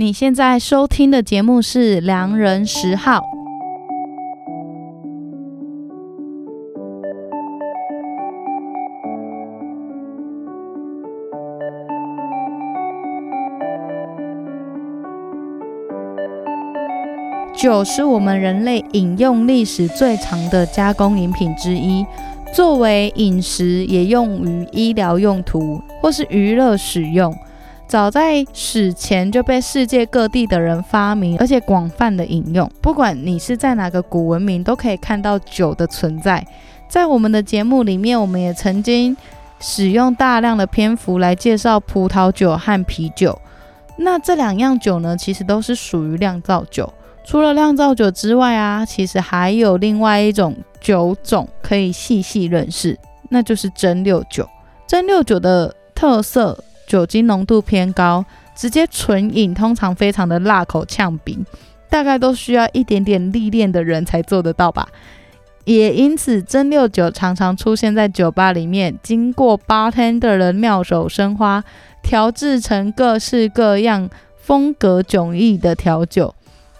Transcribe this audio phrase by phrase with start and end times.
[0.00, 3.18] 你现在收听的节目是《良人十号》。
[17.56, 22.06] 酒是我们人类饮用历史最长的加工饮品之一，
[22.54, 27.34] 作为饮食也用于医疗用途或是娱乐使用。
[27.88, 32.70] 早在史前就被世界各地的人发明，而且广泛的饮用。
[32.82, 36.46] 不管你是在哪个古文明，都可以看到酒的存在。
[36.86, 39.16] 在我们的节目里面，我们也曾经
[39.58, 43.38] 使用大量的篇幅来介绍葡萄酒和啤酒。
[43.96, 46.92] 那这两样酒呢，其实都是属于酿造酒。
[47.24, 52.98] 除了酿造酒之外啊，其实还有另外一种酒种可以细细认识，
[53.30, 54.46] 那就是蒸馏酒。
[54.86, 58.24] 蒸馏酒的特色，酒精浓度偏高，
[58.56, 61.38] 直接纯饮通常非常的辣口呛鼻，
[61.88, 64.88] 大概都需要一点点历练的人才做得到吧。
[65.64, 71.62] 也因此，蒸馏酒常常出现在酒吧里面，经过 bartender 的妙手生花，
[72.02, 74.08] 调制成各式各样、
[74.38, 76.34] 风格迥异的调酒。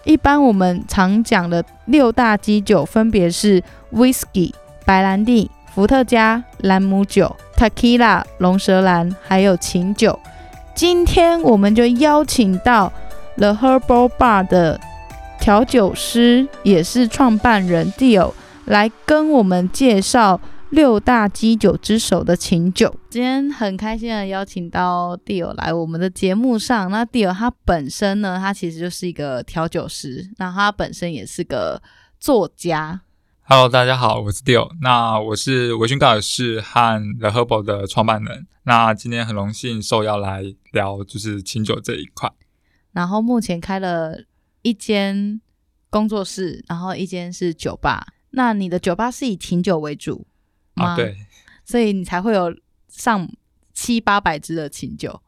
[0.05, 3.61] 一般我们常讲的六大基酒分别是
[3.93, 4.51] Whisky、
[4.85, 10.19] 白兰地、伏特加、兰姆酒、Tequila、龙舌兰，还有琴酒。
[10.75, 12.91] 今天我们就邀请到
[13.37, 14.79] The Herbal Bar 的
[15.39, 18.33] 调酒师，也是创办人 Dio
[18.65, 20.39] 来跟我们介绍。
[20.69, 26.91] 六大基酒之首的琴酒，今天很开心的邀请到 Dio 来我们的节目上。
[26.91, 31.81] 那 Dio 他本身呢，他其实就是一个调酒师，那他本身也是个
[32.19, 33.01] 作家。
[33.51, 34.69] Hello，大家好，我是 Dio。
[34.79, 38.45] 那我是微醺高尔士和 The Herbal 的创办人。
[38.61, 42.31] 那今天很荣幸受邀来聊就是琴酒这一块。
[42.91, 44.19] 然后目前开了
[44.61, 45.41] 一间
[45.89, 48.13] 工作室，然后一间是酒吧。
[48.29, 50.27] 那你的酒吧是以琴酒为主？
[50.75, 51.17] 啊，对，
[51.65, 52.55] 所以你才会有
[52.87, 53.27] 上
[53.73, 55.23] 七八百支的琴酒。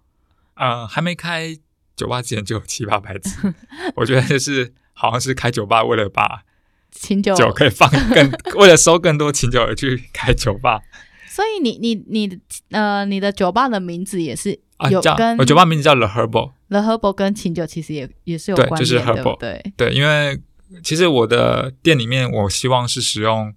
[0.53, 1.57] 呃，还没开
[1.95, 3.51] 酒吧之前就有七八百支，
[3.95, 6.43] 我觉得就是好像是开酒吧为了把
[6.91, 10.79] 琴酒酒可以放 更，为了收更多琴酒而去 开酒吧。
[11.27, 14.59] 所以你你你呃，你的酒吧的名字也是
[14.89, 20.39] 有跟、啊、我酒吧名字叫 The Herbal，The Herbal 跟琴酒其实也也是有关系的，就是 Herbal，对对，因为
[20.83, 23.53] 其实我的店里面我希望是使用。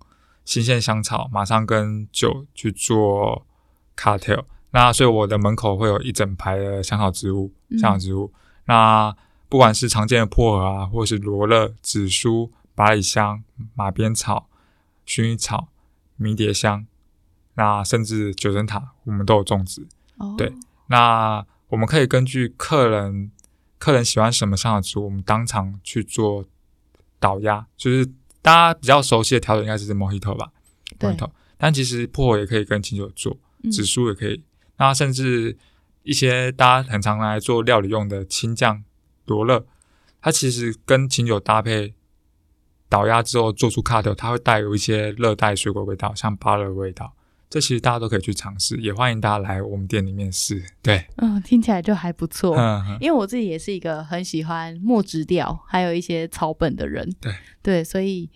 [0.47, 3.47] 新鲜香草，马上跟酒去做
[3.97, 4.43] Cartel，。
[4.73, 7.51] 那所以我的门口会有一整排的香草植物，
[7.81, 8.31] 香草植物。
[8.35, 9.17] 嗯、那
[9.49, 13.43] 不管是常见的薄荷啊，或是罗勒、紫苏、百里香、
[13.75, 14.49] 马鞭草、
[15.07, 15.69] 薰衣草、
[16.17, 16.87] 迷迭香，
[17.55, 19.87] 那甚至九层塔，我们都有种植。
[20.19, 20.53] 哦、对，
[20.89, 23.31] 那我们可以根据客人
[23.79, 26.45] 客人喜欢什么香草植物，我们当场去做
[27.19, 28.13] 倒压，就是。
[28.45, 30.53] 大家比较熟悉的调酒应该是 Mojito 吧
[30.99, 31.31] ，Mojito。
[31.57, 33.39] 但其实薄荷也可以跟清酒做，
[33.73, 34.35] 紫苏也可以。
[34.35, 34.45] 嗯、
[34.77, 35.57] 那甚至
[36.03, 38.85] 一些大家很常来做料理用的青酱
[39.25, 39.65] 罗勒，
[40.21, 41.95] 它其实跟清酒搭配
[42.89, 47.15] 倒压之后做出 cocktail，它会带有一些热带水果味道，像芭乐味道。
[47.51, 50.65] 这其实大家都可以去尝试，也欢迎大家来我们店里面试。
[50.83, 52.57] 对，嗯，听起来就还不错。
[52.57, 57.09] 嗯，嗯，因为我自己也是一个很喜欢墨汁调，还有一些草本的人。
[57.21, 58.29] 对，对，所以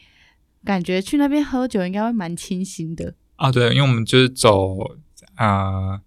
[0.65, 3.15] 感觉去那边喝酒应该会蛮清新的。
[3.37, 4.77] 啊，对，因为我们就是走
[5.35, 6.01] 啊，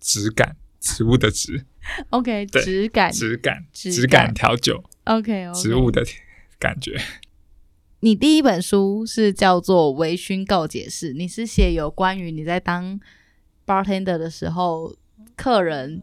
[0.00, 1.64] 质感，植物的植。
[2.10, 4.84] OK，质感，质感，质感调酒。
[5.04, 6.04] OK，植物的
[6.60, 7.00] 感觉。
[8.02, 13.00] 你第一本书是叫做《微醺告解室》，你是写有关于你在当
[13.66, 14.94] bartender 的时候，
[15.36, 16.02] 客人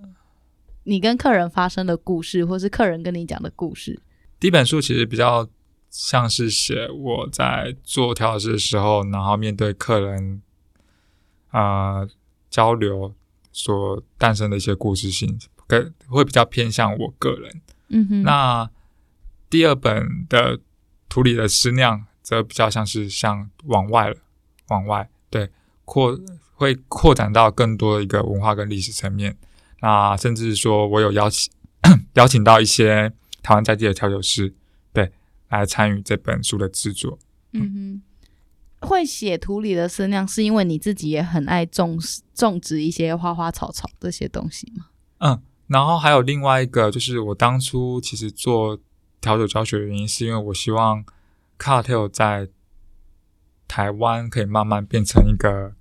[0.83, 3.99] 你跟客人发生的故事，或是客人跟你讲的故事。
[4.39, 5.47] 第一本书其实比较
[5.89, 10.41] 像是写我在做调酒师的时候，然后面对客人
[11.49, 12.09] 啊、呃、
[12.49, 13.15] 交流
[13.51, 17.61] 所诞生的一些故事性，跟会比较偏向我个人。
[17.89, 18.21] 嗯哼。
[18.21, 18.69] 那
[19.49, 20.59] 第二本的。
[21.09, 24.17] 土里的诗酿则比较像是像往外了，
[24.67, 25.49] 往外对
[25.85, 26.19] 扩
[26.53, 29.37] 会扩展到更多的一个文化跟历史层面。
[29.79, 31.49] 那甚至说我有邀请
[32.15, 34.53] 邀请到一些台湾在地的调酒师，
[34.91, 35.09] 对，
[35.47, 37.17] 来参与这本书的制作。
[37.53, 38.01] 嗯
[38.81, 41.97] 哼，会写土里的思量是因为你自己也很爱种
[42.35, 44.87] 种植一些花花草草这些东西吗？
[45.19, 48.77] 嗯，然后还有另外一个就是我当初其实做。
[49.21, 51.03] 调酒教学的原因是因为我希望
[51.59, 52.49] Cartel 在
[53.67, 55.73] 台湾可以慢慢变成一个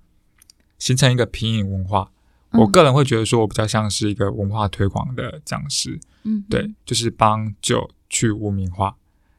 [0.77, 2.11] 形成一个品饮文化。
[2.51, 5.99] 我个人会觉得说，我比较像是一个文化推广的讲师。
[6.23, 8.95] 嗯，对，就是帮酒去污名化。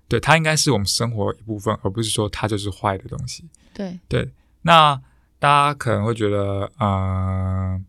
[0.07, 3.45] 对，它应该是我们生活一部分，而不是说它就是坏的东西。
[3.75, 4.31] 对对，
[4.63, 5.01] 那
[5.39, 7.81] 大家可能会觉得，嗯、呃，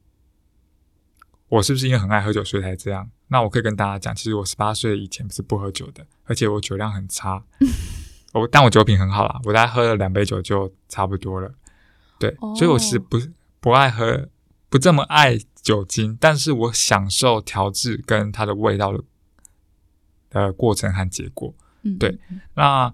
[1.50, 3.10] 我是不是因为很爱喝酒所以才这样？
[3.28, 7.44] 那我可以跟大家讲，其实我十八岁以前是不喝酒的，而且我酒量很差。
[8.34, 11.52] 我但我酒品很好啦，我大概喝了两杯酒就差不多了。
[12.20, 13.20] 对，哦、所以我是不
[13.60, 14.30] 不爱喝，
[14.70, 19.04] 不这么爱酒精，但是我享受调制跟它的味道的
[20.30, 21.54] 的过程和结果。
[21.82, 22.20] 嗯，对。
[22.54, 22.94] 那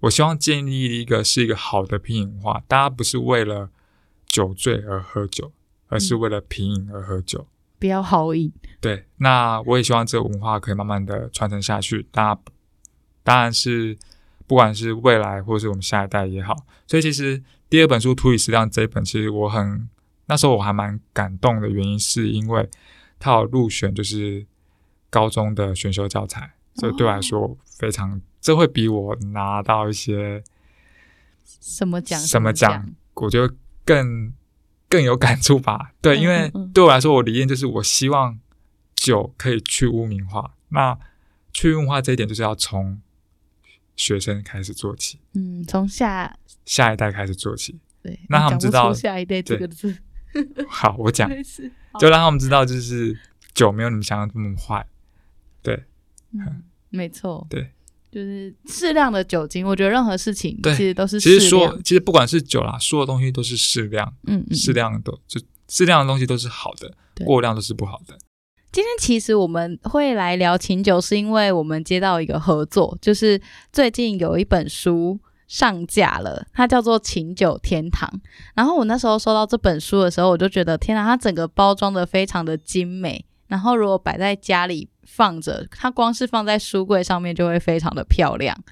[0.00, 3.70] 我希望建立一个是一个好的品饮化，大家不是为了
[4.26, 5.52] 酒醉而喝酒，
[5.88, 7.48] 而是为了品饮而喝酒，
[7.78, 8.52] 比较好饮。
[8.80, 12.06] 对，那我也希望这个文化可以慢慢的传承下去。
[12.12, 12.38] 那
[13.22, 13.96] 当然是。
[14.48, 16.54] 不管是未来或者是我们下一代也好，
[16.86, 19.88] 所以其实第二本书《土里食量》这一本，其实我很
[20.26, 22.70] 那时候我还蛮感动的原因，是因为
[23.18, 24.46] 它有入选就是
[25.10, 30.44] 高中的选修教材，所以对我来说非常，哦、这会比我拿到一些
[31.44, 33.52] 什么奖什么奖，我觉得
[33.84, 34.32] 更
[34.88, 35.92] 更有感触吧。
[36.02, 38.38] 对，因为对我来说，我理念就是我希望
[38.94, 40.98] 酒可以去污名化，那
[41.52, 43.00] 去污名化这一点就是要从。
[43.98, 46.36] 学生开始做起，嗯，从下
[46.66, 49.96] 下一代开始做起，对，让他们知道下一代这个字。
[50.68, 51.30] 好，我讲，
[51.98, 53.18] 就让他们知道，就是
[53.54, 54.86] 酒没有你们想象这么坏，
[55.62, 55.82] 对，
[56.34, 57.70] 嗯，没错，对，
[58.10, 66.94] 就是适量的酒精，我觉得任何事情其实都是其实说，其实不管是酒啦，说的东西都是适量，嗯，适量的就适量的东西都是好的，
[67.24, 68.16] 过量都是不好的。
[68.72, 73.40] 今天其实我们会来聊琴酒，是因为我们接到一个合作，就是
[73.72, 75.18] 最近有一本书
[75.48, 78.08] 上架了，它叫做《琴酒天堂》。
[78.54, 83.24] 然后我那时候收到这本书的时候，我就觉得天哪，它整个包装的非常的精美。
[83.46, 88.62] 然后如果摆在家里放着，它光是放在书柜上面就会非常的漂亮。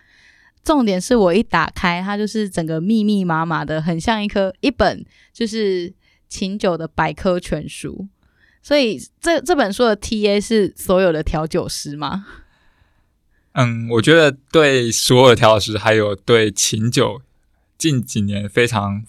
[0.64, 5.92] 重点是我一打开，它就是整个密密麻麻的，很像一颗一本就是
[6.28, 8.08] 琴酒的百科全书。
[8.62, 12.26] 所以这这本书的 TA 是所有的调酒师吗？
[13.52, 17.20] 嗯，我觉得对所有的调酒师，还有对琴酒
[17.76, 19.04] 近几年非常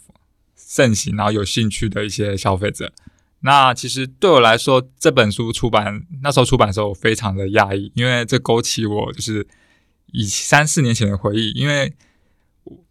[0.57, 2.92] 盛行，然后有兴趣的一些消费者。
[3.46, 9.48] 那其实对我来说，这本书出版那时候出版的时候，我非常的讶异，因为这勾起我就是
[10.08, 11.52] 以三四年前的回忆。
[11.52, 11.94] 因为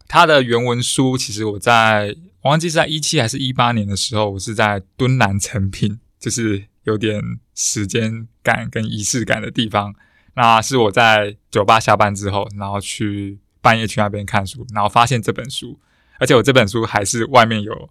[0.07, 5.99] 它的原文书，其实我在我忘记是在一七还是一八年的时候，我是在敦南诚品。
[6.17, 7.21] 就是有点
[7.53, 9.93] 时间感跟仪式感的地方，
[10.33, 15.79] 那是我在酒吧下班之后，然后去半夜去那边看书，然后发现这本书，
[16.17, 17.89] 而且我这本书还是外面有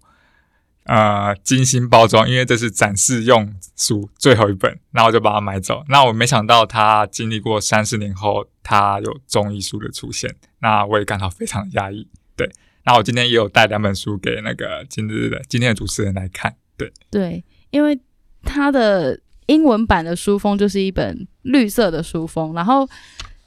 [0.85, 5.83] 呃精心包装，因为这是展示用书最后一本，然后我就把它买走。
[5.89, 12.07] 那我没想到它经历过三四年后，它有综艺书的出现，那我也感到非常压抑。
[12.35, 12.49] 对，
[12.85, 16.55] 那我今天也有带两本书给那个今日的今天的主持人来看。
[16.75, 17.99] 对对，因为。
[18.47, 22.87] 它的英文版的书封就是一本绿色的书封，然后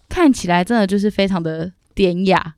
[0.08, 2.56] 看起来真的就是非常的典雅。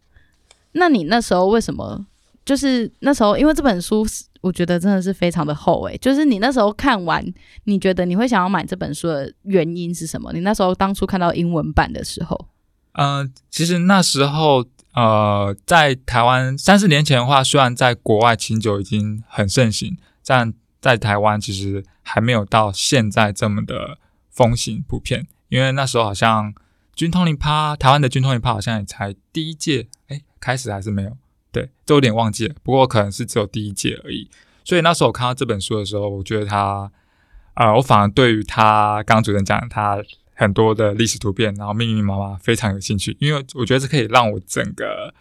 [0.72, 2.06] 那你那时候为什么？
[2.46, 4.06] 就是那时候，因为这本书
[4.40, 5.96] 我觉得真的是非常的厚诶。
[5.98, 7.24] 就是你那时候看完，
[7.64, 10.32] 你觉得你会想要买这本书的原因是什么？
[10.32, 12.48] 你那时候当初看到英文版的时候，
[12.92, 23.98] 呃，其实那时候呃，在台湾三四年前的话，虽然在国外琴酒已经很盛行，但在台湾其实还没有到现在这么的
[24.30, 26.54] 风行普遍，因为那时候好像
[26.94, 31.16] 军通灵趴，台湾的军通灵趴好像也才第一届，哎，开始还是没有，
[31.52, 32.54] 对，这有点忘记了。
[32.62, 34.28] 不过可能是只有第一届而已。
[34.64, 36.90] 所以那时候我看到这本书的时候，我觉得它，
[37.54, 39.98] 呃，我反而对于它刚刚主持人讲的它
[40.34, 45.12] 很多的历史图片，然后密密麻麻非常有兴趣，因为我觉得这可以让我整个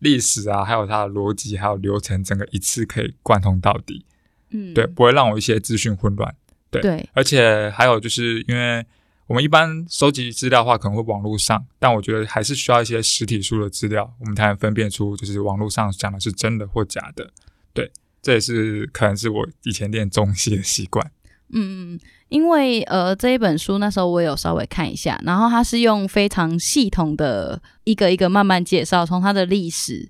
[0.00, 4.04] 历史啊，还有它的逻辑，还有流程，整个一次可以贯通到底。
[4.50, 6.34] 嗯，对，不会让我一些资讯混乱。
[6.70, 8.84] 对，对，而且还有就是，因为
[9.28, 17.30] 我们一般收集资料的话，可能会网络上，但我觉得还是需要一些实体书的资料，我们才能分辨出就是网络上讲的是真的或假的。
[17.74, 17.92] 对，
[18.22, 21.06] 这也是可能是我以前练中戏的习惯。
[21.50, 30.08] 嗯嗯，因为呃这一本书那时候我有稍微看一下，然后它是用非常系统的一个一个慢慢介绍，从它的历史。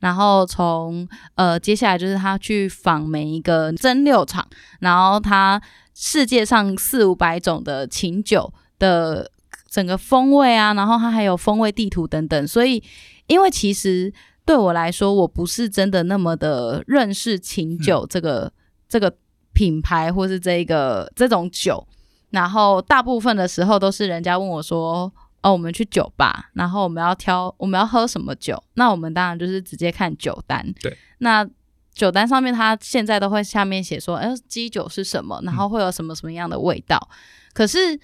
[0.00, 4.46] 然后从呃，接下来就是他去访每一个蒸馏厂，
[4.80, 5.60] 然后他
[5.94, 9.30] 世界上四五百种的琴酒的
[9.68, 12.46] 整个风味啊，然后他还有风味地图等等。
[12.46, 12.82] 所以，
[13.26, 14.12] 因为其实
[14.44, 18.52] 对我来说，我不是真的那么的认识琴酒这个、嗯、
[18.88, 19.12] 这个
[19.52, 21.86] 品牌或是这个这种酒，
[22.30, 30.64] 然后大部分的时候都是人家问我说：“哦，我们去酒吧，然后我们要挑我们要喝什么酒？”那我们当然就是直接看酒单。
[30.80, 31.48] 对，那
[31.92, 35.40] 酒单上面它现在都会下面写说：“哎，基酒是什么？
[35.44, 37.14] 然后会有什么什么样的味道？”嗯、
[37.52, 37.98] 可是，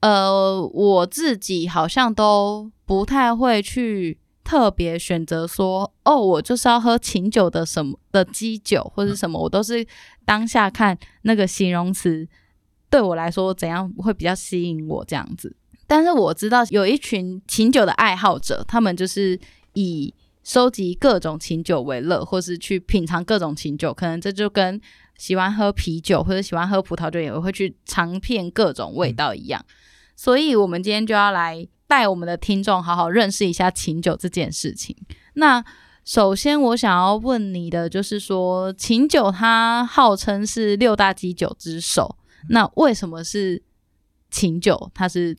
[0.00, 4.18] 呃，我自己好像都不太会去。
[4.44, 9.86] 特别选择说哦，我就是要喝琴酒的什么的基酒或者什么，我都是
[10.24, 12.26] 当下看那个形容词
[12.88, 15.54] 对我来说怎样会比较吸引我这样子。
[15.88, 19.36] 但是我知道有一群琴酒的爱好者，他们就是
[19.72, 20.14] 以
[20.44, 23.92] 收集各种琴酒为乐，或是去品尝各种琴酒。
[23.92, 24.80] 可能这就跟
[25.16, 29.64] 喜欢喝啤酒或者喜欢喝葡萄酒也会去尝遍各种味道一样。
[30.14, 31.66] 所以，我们今天就要来。
[31.88, 34.94] 带我们的听众好好认识一下琴酒这件事情。
[35.36, 35.64] 那
[36.04, 42.18] 首先我想要问你的就是说，琴酒它号称是六大基酒之首，
[42.50, 43.62] 那为什么是
[44.30, 44.90] 琴酒？
[44.92, 45.34] 它是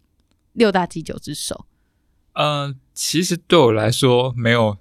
[0.59, 1.65] 六大基酒之首？
[2.33, 4.77] 嗯、呃，其实对我来说没有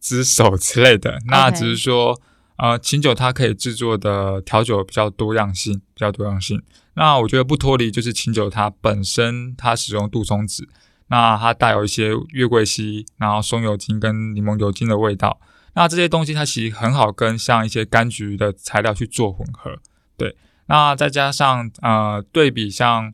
[0.00, 2.20] 之首之类的，那只是说，
[2.56, 6.60] 啊、呃，琴酒它可以制作的调酒比较多样性，比较多样性。
[6.94, 10.68] 那我觉得不脱离就是琴酒它本身它使用杜松子。
[11.08, 15.38] 那它带有一些月桂烯，然后松油精跟柠檬油精的味道。
[15.74, 19.78] 那这些东西它其实很好跟像一些柑橘的材料去做混合。
[20.16, 20.34] 对，
[20.66, 23.12] 那再加上呃对比像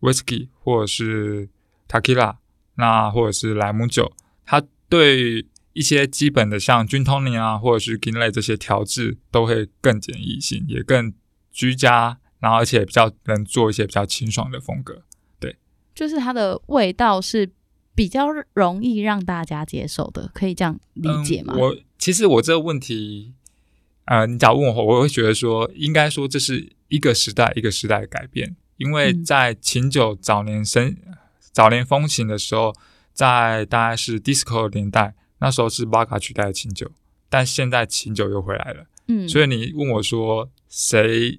[0.00, 1.48] whisky 或者是
[1.88, 2.36] tequila，
[2.76, 4.12] 那或者是莱姆酒，
[4.46, 11.12] 它对一些基本的像 gin tonic 啊或者是 gin 类这些调制都会更简易性，也更
[11.50, 15.02] 居家，然后而且比较能做一些比较清爽的风格。
[15.40, 15.56] 对
[15.94, 17.50] 就是它的味道是
[17.94, 21.54] 比较容易让大家接受的，可以这样理解吗？
[21.56, 23.34] 嗯、我其实我这个问题，
[24.06, 31.14] 呃，你假如问我，我会觉得说，应该说这是一个时代一个时代的改变，因为在琴酒早年生、嗯、
[31.52, 32.74] 早年风行的时候，
[33.12, 36.90] 在大概是 disco 年代，那时候是 vodka 取代的琴酒，
[37.28, 41.38] 但现在琴酒又回来了，嗯，所以你问我说谁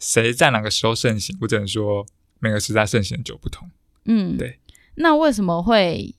[0.00, 2.04] 谁在哪个时候盛行，我只能说
[2.40, 3.70] 每个时代盛行的酒不同。
[4.06, 4.58] 嗯，对。
[4.96, 6.12] 那为什么会？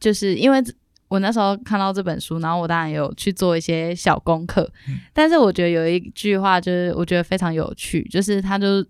[0.00, 0.62] 就是因为
[1.06, 4.68] 我那时候看到这本书，然后我当然有去做一些小功课。
[4.88, 8.84] 嗯，但是我觉得有一句话，就是我觉得非常有趣，就是他就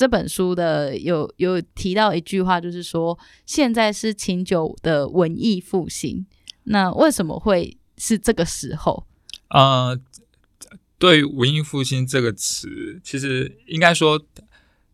[0.00, 6.24] 这本书的有有提到一句话，就是说现在是琴酒的文艺复兴。
[6.64, 9.06] 那为什么会是这个时候？
[9.48, 10.00] 呃，
[10.98, 14.24] 对文艺复兴这个词，其实应该说。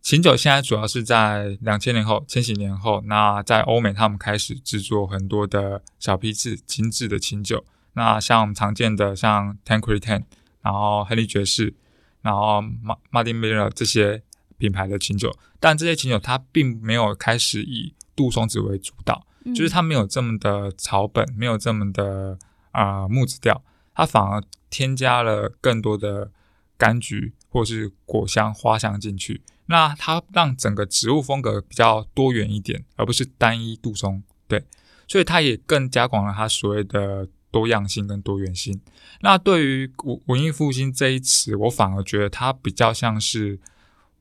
[0.03, 7.65] 琴酒现在主要是在两千年后、千禧年后，那在欧美他们开始制作很多的小批次、精致的琴酒。
[7.95, 10.23] 那像我们常见的像 Tanqueray Ten，
[10.63, 11.75] 然后亨利爵士，
[12.23, 14.23] 然后马马丁梅勒这些
[14.59, 22.39] 品牌的清酒，但这些清酒它并没有开始以杜松子为主导，嗯、就是它没有这么的草本，没有这么的
[22.71, 23.63] 啊、呃、木质调，
[23.95, 26.31] 它反而添加了更多的
[26.79, 29.43] 柑橘或是果香、花香进去。
[29.67, 34.65] 那它让整个植物风格比较多元一点，而不是单一杜松，对，
[35.09, 38.81] 所以它也更加广了它所谓的多样性跟多元性。
[39.23, 43.59] 那对于文文艺复兴这一词，我反而觉得它比较像是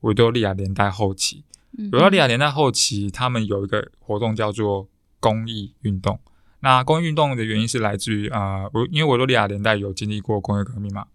[0.06, 1.44] 维多利亚年代后期。
[1.92, 4.88] 维多利亚年代后期，他们有一个活动叫做
[5.20, 6.18] 公益运动。
[6.60, 11.06] 那公益运动的原因是来自于啊，维因为维多利亚年代有经历过工业革命嘛，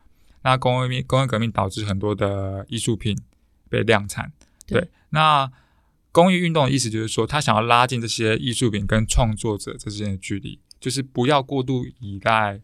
[0.44, 3.18] 那工业工业革命导致很多的艺术品。
[3.72, 4.34] 被量产，
[4.68, 4.90] 对，对。
[5.12, 5.50] 那
[6.12, 12.60] 公益运动的意思就是说，他想要拉近这些艺术品跟创作者之间的距离，就是不要过度依赖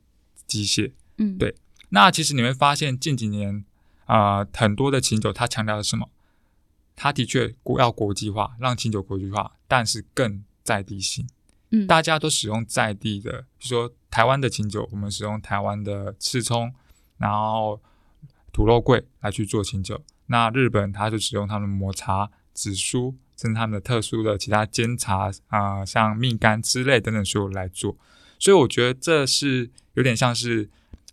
[0.45, 0.91] 机械。
[1.17, 1.55] 嗯，对。
[1.91, 3.63] 那其实你会发现，近几年
[4.03, 6.09] 啊、呃，很多的琴酒，它强调的是什么？
[6.97, 11.25] 它的确国要国际化，让清酒国际化，但是更在地性。
[11.69, 16.73] 嗯，大家都使用在地的，比如说台湾的清酒，我们使用台湾的赤葱，
[17.17, 17.79] 然后
[18.51, 20.01] 土肉桂来去做清酒。
[20.25, 27.95] 那日本，它就使用他们的抹茶、紫苏，甚至他们的特殊的其他煎茶啊、呃，像蜜柑之类等等，所有来做。
[28.39, 30.69] 所以我觉得这是有点像是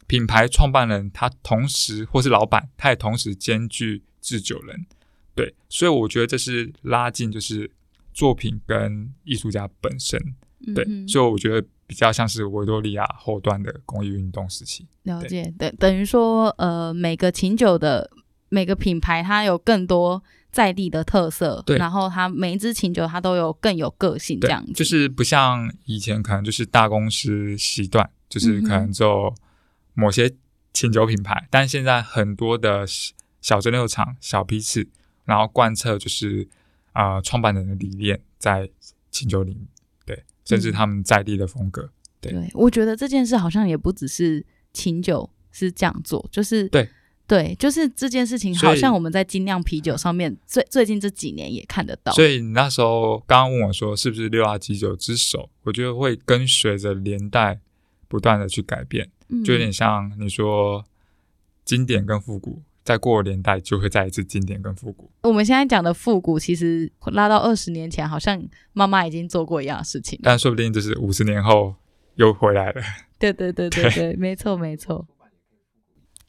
[0.06, 4.86] 品牌创办人，他同时或是老板，他也同时兼具制酒人。
[5.34, 7.70] 对，所以我觉得这是拉近就是
[8.12, 10.20] 作品跟艺术家本身。
[10.74, 14.86] 对，所以我觉得比较像是维多利亚后段的工艺运动时期。
[15.02, 18.10] 了解，等等于说，呃，每个琴酒的。
[18.50, 20.22] 每个品牌它有更多
[20.52, 29.34] 在地的特色，对，然后它每一支琴酒它都有更有个性，这样子，就是不像以前可能就是大公司习惯，就是可能就
[29.94, 30.32] 某些
[30.72, 32.86] 琴酒品牌，但现在很多的
[33.40, 34.86] 小蒸馏厂、小批次，
[35.24, 36.48] 然后贯彻就是
[36.92, 38.70] 啊、呃、创办人的理念在
[39.10, 39.56] 清酒里，
[40.04, 41.82] 对，甚至他们在地的风格。
[41.82, 41.90] 嗯、
[42.20, 46.88] 对，对，我觉得这件事好像也不只是琴酒是这样做，就是对。
[47.26, 52.12] 对，就是这件事情，好像我们在精酿啤酒上面最最近这几年也看得到。
[52.12, 55.48] 所以你那时候刚刚问我说，是不是六大基酒之首？
[55.62, 57.58] 我觉得会跟随着年代
[58.08, 60.84] 不断的去改变，嗯、就有点像你说
[61.64, 65.10] 经典跟复古，再过年代就会再一次经典跟复古。
[65.22, 68.40] 我们现在讲的复古，其实拉到二十年前，好像
[68.74, 71.74] 妈妈已经做过一样的事情，但说不定就是五十年后
[72.16, 72.82] 又回来了。
[73.18, 75.06] 对对对对对，对没错没错。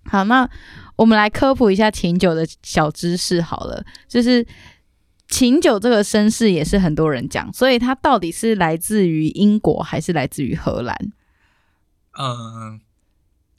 [0.05, 0.50] 好，那
[0.95, 3.41] 我们来科普一下琴酒的小知识。
[3.41, 4.45] 好了，就是
[5.27, 10.95] 琴酒这个身世也是很多人讲，所以它到底是来自于英国还是来自于荷兰？
[12.17, 12.79] 嗯，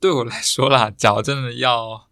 [0.01, 2.06] 对我来说啦， 假如真的要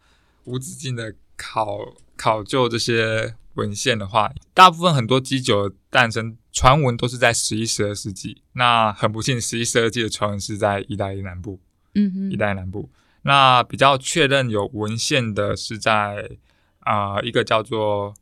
[0.45, 8.43] 无止境的考考究这些文献的话，大部分很多基酒的诞生传闻都是在十一、十二世纪。
[8.53, 11.61] 那很不幸，十一、十二世纪的传闻是在意大利南部。
[11.95, 12.91] 嗯哼，意大利南部。
[13.23, 16.39] 那比较确认有文献的是在
[16.81, 18.15] 啊、呃、一个叫做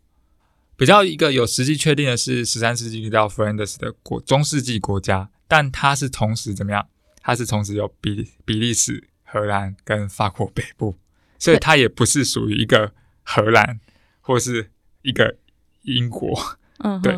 [0.76, 6.86] 比较一个有实际确定的是十三世纪叫弗兰德斯的国中世纪国家，但它是同时怎么样？
[7.20, 10.96] 它是同时有比比利时、荷兰跟法国北部，
[11.42, 13.80] 所以它也不是属于一个荷兰
[14.20, 14.70] 或是
[15.02, 15.36] 一个
[15.82, 16.58] 英国。
[16.78, 17.16] 嗯，对，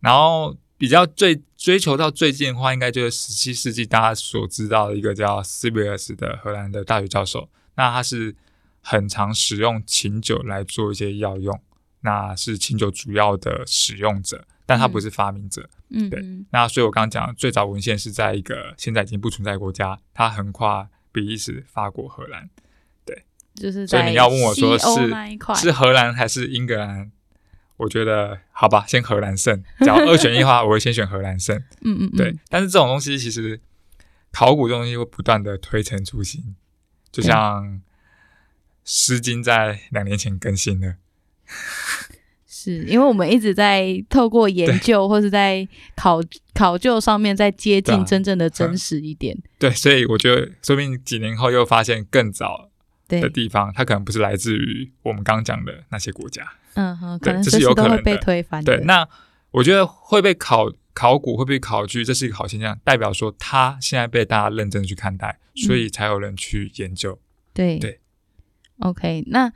[0.00, 0.56] 然后。
[0.78, 7.48] 比较最追求到最近的话，应该就是十七世纪大家所知道的一个叫 Sibelius 的荷兰的大学教授。
[7.76, 8.36] 那他是
[8.82, 11.58] 很常使用琴酒来做一些药用，
[12.02, 15.66] 那是琴酒主要的使用者，但他不是发明者。
[15.88, 16.22] 嗯，对。
[16.50, 22.50] 那所以我刚刚讲最早文献是在一个现在已经不存在国家，它横跨比利时、法国、荷兰。
[23.56, 27.10] 对，就是所以你要问我说是是荷兰还是英格兰？
[27.76, 29.62] 我觉得好吧，先荷兰胜。
[29.80, 31.56] 只要二选一的话，我会先选荷兰胜。
[31.82, 32.34] 嗯嗯，对。
[32.48, 33.60] 但是这种东西其实
[34.32, 36.54] 考古这种东西会不断的推陈出新，
[37.12, 37.64] 就像
[38.84, 40.94] 《诗经》在两年前更新了。
[42.48, 46.20] 是因为我们一直在透过研究或是在考
[46.54, 49.36] 考究上面，在接近真正的真实一点。
[49.58, 52.70] 对，所以我觉得说不定几年后又发现更早
[53.08, 56.46] 的地方，它可能不是来自于我们刚刚讲的那些国家。
[56.74, 58.76] 嗯哼，可能这是有可能被推翻的。
[58.76, 59.08] 对，那
[59.50, 67.12] 我觉得会被考考古，会被考据，这是一个好现象，代表说他现在被大家认真去看待，所以才有人去研究。
[67.12, 67.20] 嗯、
[67.54, 68.00] 对对
[68.80, 69.24] ，OK。
[69.28, 69.52] 那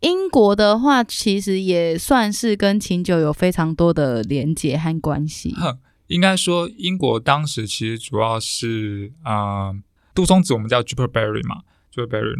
[0.00, 5.54] 英国的话，其实也算是跟琴酒有非常多的连结和关系。
[5.56, 9.76] 哼，应该说英国当时其实主要是啊、呃，
[10.14, 11.62] 杜松子我们叫 Jupiter Berry 嘛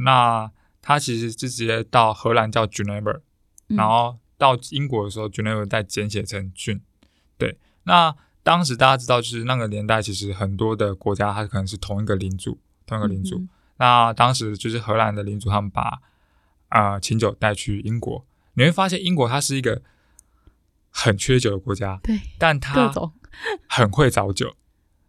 [0.04, 3.20] 那他其实是直接到荷兰叫 Juniper。
[3.68, 6.80] 然后到英国的时候，Genever 再简写成郡。
[7.36, 13.36] 对，那当时大家知道，就是那个年代，其实很多的国家它可能是同一个领主，同一个领主。
[13.36, 16.00] 嗯、那当时就是荷兰的领主，他们把
[16.68, 19.82] 啊、呃、琴酒带去英国，你会发现英国它是一个
[20.88, 22.90] 很缺酒的国家，对，但它
[23.68, 24.56] 很会找酒，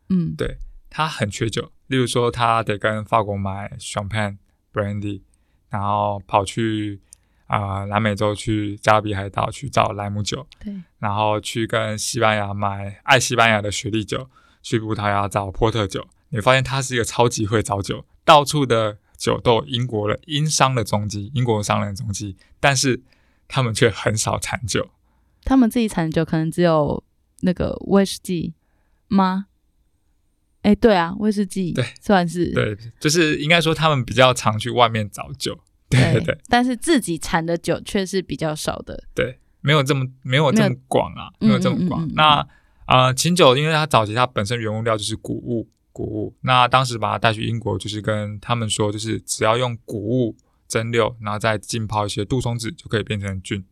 [0.10, 0.58] 嗯，对，
[0.90, 1.72] 它很缺酒。
[1.90, 4.38] 例如说，他得跟法国买 Champagne
[4.74, 5.22] Brandy，
[5.70, 7.02] 然后跑去。
[7.50, 14.30] 啊、呃，南美洲去加勒比海岛去找莱姆酒，对，然后去跟西班牙买爱西班牙的雪莉酒，
[14.62, 16.08] 去葡萄牙找波特酒。
[16.30, 23.02] 你发现他是一个超级会找酒，到处的酒都有英国的英商的踪迹，英国商人的踪迹，但是
[23.48, 24.88] 他们却很少产酒。
[25.44, 27.04] 他们自己产的酒可能只有
[27.40, 28.54] 那个威士忌
[29.08, 29.48] 吗？
[30.62, 35.58] 哎，对啊，威士忌，对，算是，对，就是应该说他们比较常去外面找酒。
[35.90, 39.06] 对对对，但是自己产的酒却是比较少的。
[39.16, 42.04] 对，没有这么没有这么广啊，没有，这么广。
[42.04, 42.24] 嗯嗯嗯嗯、那
[42.86, 46.36] 啊、呃，琴酒因为它早期它本身原物料就是谷物，谷物。
[46.42, 50.36] 那当时把它带去英国，就是跟他们说，就是只要用谷物
[50.68, 53.66] 蒸馏，然后再浸泡一些杜松子，就可以变成菌。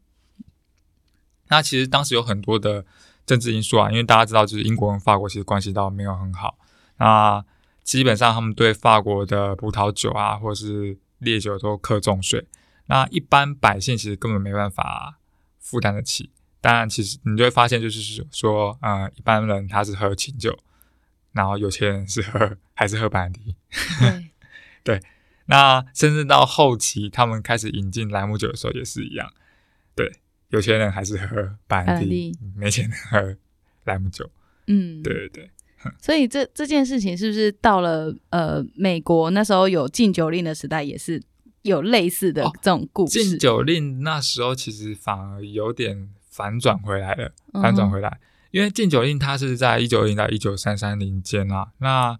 [1.49, 2.83] 那其实当时有很多的
[3.27, 6.57] 政治因素啊，因为大家知道，就是英国跟法国其实关系倒没有很好。
[6.97, 7.43] 那
[7.83, 12.45] 基本上他们对法国的葡萄酒啊，或者是烈酒都克重税，
[12.87, 15.19] 那一般百姓其实根本没办法
[15.59, 16.31] 负担得起。
[16.59, 20.57] 当然，其实你就会发现，就是说，呃，一般人他是喝清酒，
[21.31, 23.55] 然后有钱人是喝还是喝白兰地。
[23.99, 24.31] 对，
[24.99, 25.01] 对。
[25.45, 29.31] 那甚至到后期，他们开始引进莱姆酒的时候也是一样。
[29.95, 30.11] 对，
[30.49, 33.37] 有钱人还是喝白兰地，没钱人喝
[33.85, 34.29] 莱姆酒。
[34.65, 35.51] 嗯，对对对。
[36.01, 41.21] 所以这这件事情是不是到了呃美国那时候有禁酒令的时代，也是
[41.61, 43.19] 有类似的这种故事？
[43.19, 51.69] 哦、禁酒令那时候其实反而有点反转回来了，反转回来，嗯、因为禁酒令它是在一九零到一九三三年间啊。
[51.77, 52.17] 那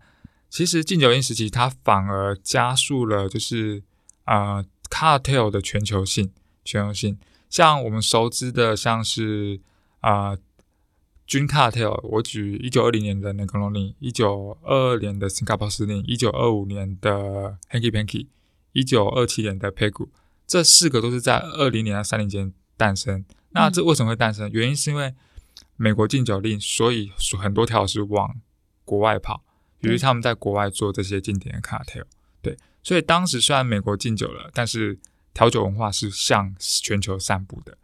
[0.50, 3.84] 其实禁酒令时期，它反而加速了，就是
[4.26, 6.32] 呃，cartel 的全球性，
[6.64, 7.18] 全球性。
[7.50, 9.60] 像我们熟知的，像是
[10.02, 10.30] 啊。
[10.30, 10.38] 呃
[11.28, 18.28] 军 cartel，我举一九二零年的那个龙令，一九二二年的新加坡司令，一九二五年的 Hanky Panky，
[18.72, 20.08] 一九二七年的 Pegu，
[20.48, 23.26] 这四个都是在二零年到三零间诞生。
[23.50, 24.48] 那这为什么会诞生？
[24.48, 25.14] 嗯、原因是因为
[25.76, 28.34] 美国禁酒令，所以很多调酒师往
[28.86, 29.44] 国外跑，
[29.82, 32.06] 于是他们在国外做这些经典的 cartel。
[32.42, 34.98] 对，所以当时虽然美国禁酒了，但是
[35.34, 37.78] 调酒文化是向全球散布的。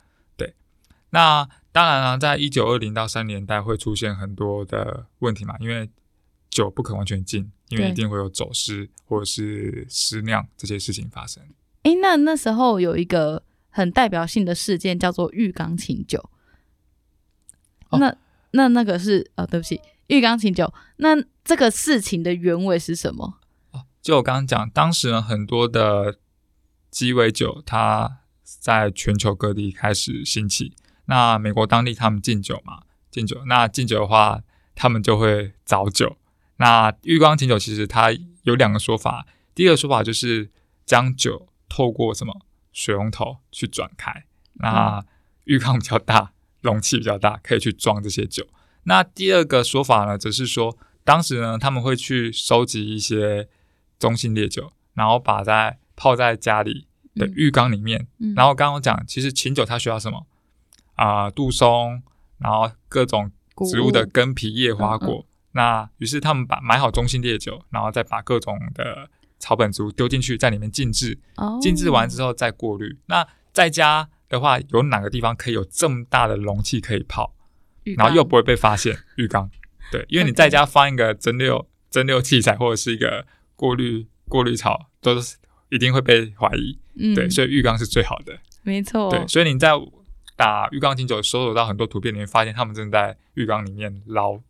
[1.13, 1.49] 对，那。
[1.73, 5.89] 当然了，在一九二零到三年代会出现很多的问题嘛，因为
[6.51, 11.41] 酒不可完全禁，因为一定会有走私或者是私酿这些事情发生。
[11.81, 16.29] 诶，那那时候有一个很代表性的事件叫做浴缸琴酒。
[17.89, 18.15] 哦、那
[18.51, 20.71] 那那个是哦，对不起，浴缸琴酒。
[20.97, 23.39] 那这个事情的原委是什么？
[23.71, 26.19] 哦，就我刚刚讲，当时呢很多的
[26.91, 30.75] 鸡尾酒，它在全球各地开始兴起。
[31.05, 33.43] 那美国当地他们禁酒嘛，禁酒。
[33.45, 34.41] 那禁酒的话，
[34.75, 36.17] 他们就会找酒。
[36.57, 38.11] 那玉钢琴酒其实它
[38.43, 39.25] 有两个说法。
[39.53, 40.49] 第一个说法就是
[40.85, 44.25] 将酒透过什么水龙头去转开。
[44.53, 45.03] 那
[45.45, 48.47] 浴缸比较大，容器比较大，可以去装这些酒。
[48.83, 53.49] 那第二个说法呢，则是说当时呢他们会去收集一些
[53.99, 58.07] 中性烈酒，然后把在泡在家里的浴缸里面。
[58.19, 60.25] 嗯嗯、然后刚刚我讲，其实琴酒它需要什么？
[60.95, 62.01] 啊、呃，杜松，
[62.37, 63.31] 然后各种
[63.69, 65.15] 植物的根皮、叶、花果。
[65.15, 71.19] 嗯嗯、那于是他们把买好中性烈酒，然后再把各种的草本植物丢进去，在里面静置。
[71.37, 71.57] 哦。
[71.61, 72.97] 静置完之后再过滤。
[73.07, 77.33] 那在家的话，有哪个地方可以有这么大的容器可以泡，
[77.97, 78.97] 然后又不会被发现？
[79.15, 79.49] 浴缸。
[79.91, 83.25] 对，因为你在家 放一个蒸馏蒸馏器材或者是一个
[83.55, 85.37] 过滤过滤槽，都是
[85.69, 86.79] 一定会被怀疑。
[86.99, 87.13] 嗯。
[87.13, 88.37] 对，所以浴缸是最好的。
[88.63, 89.09] 没错。
[89.09, 89.71] 对，所以你在。
[90.43, 94.41] 打浴缸清酒，搜索到很多图片，你会发现他们正在浴缸里面捞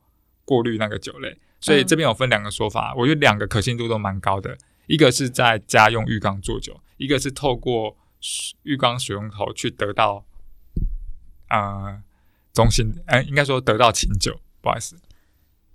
[0.43, 1.37] 过滤那个酒类。
[1.61, 4.57] 所以这边有分两个说法，我觉得两个可信度都蛮高的。
[4.87, 7.95] 一个是在家用浴缸做酒，一个是透过
[8.63, 10.25] 浴缸水龙头去得到
[11.49, 12.01] 呃
[12.51, 14.41] 中心，哎、呃，应该说得到清酒。
[14.61, 14.99] 不好意思，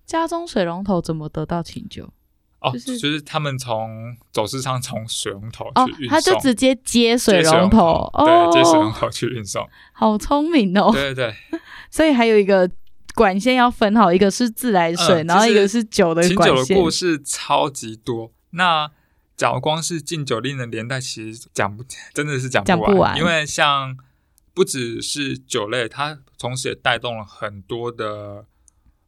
[0.05, 2.13] 家中水龙头怎么得到清酒？
[2.61, 10.91] 哦，就是、就是他们从走私商从水龙头去运送，哦，他就直接接水龙头，对，接水龙头去运送，好聪明哦。
[10.93, 12.69] 对对对， 所以还有一个
[13.15, 16.57] 管线要分好，一个是自来水，嗯、然后一个是酒的管线。
[16.57, 18.91] 酒的故事超级多，那
[19.37, 23.97] 假如光是禁酒令的年代，其实讲不真的是讲不完，不完因为像
[24.53, 28.47] 不只是酒类，它同时也带动了很多的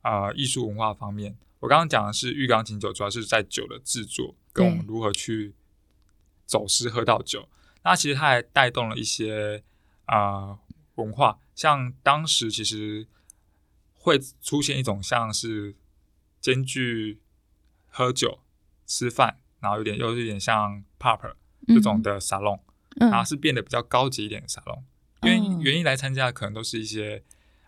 [0.02, 1.34] 啊、呃、艺术文化方面。
[1.60, 5.54] 我刚刚讲的是玉钢琴酒，主要是在酒的制作跟我们如何去
[6.46, 7.48] 走私喝到酒。
[7.82, 9.62] 那其实它还带动了一些
[10.06, 10.58] 啊、呃、
[10.96, 13.06] 文化，像当时其实
[13.94, 15.76] 会出现一种像是
[16.40, 17.20] 兼具
[17.88, 18.40] 喝酒、
[18.86, 21.34] 吃饭，然后有点又有点像 pub
[21.66, 22.62] 这种的沙龙，
[22.96, 24.82] 嗯、然后是变得比较高级一点的沙龙。
[25.22, 27.22] 因为、嗯、原因来参加的可能都是一些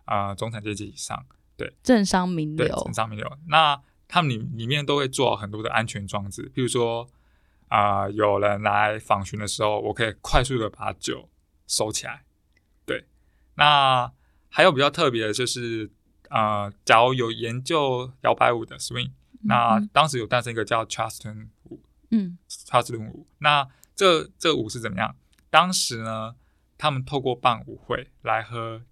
[0.06, 1.26] 啊、呃、中产阶级以上。
[1.62, 3.38] 对，政商名流，政商名流。
[3.46, 7.08] 那他们里里面都会做很多的安全装置，比如说
[7.68, 11.28] 啊、呃，有人来访寻的时候，我可以快速的把酒
[11.68, 12.24] 收起来。
[12.84, 13.06] 对，
[13.54, 14.12] 那
[14.48, 15.90] 还有比较特别的就是
[16.28, 23.28] 啊、呃，假如有研究摇摆舞的 swing，、嗯、那当时有诞生一个叫 Charleston 舞，嗯，Charleston 舞。
[23.38, 25.14] 那这这舞是怎么样？
[25.48, 26.34] 当时呢，
[26.76, 28.82] 他们透过办舞会来喝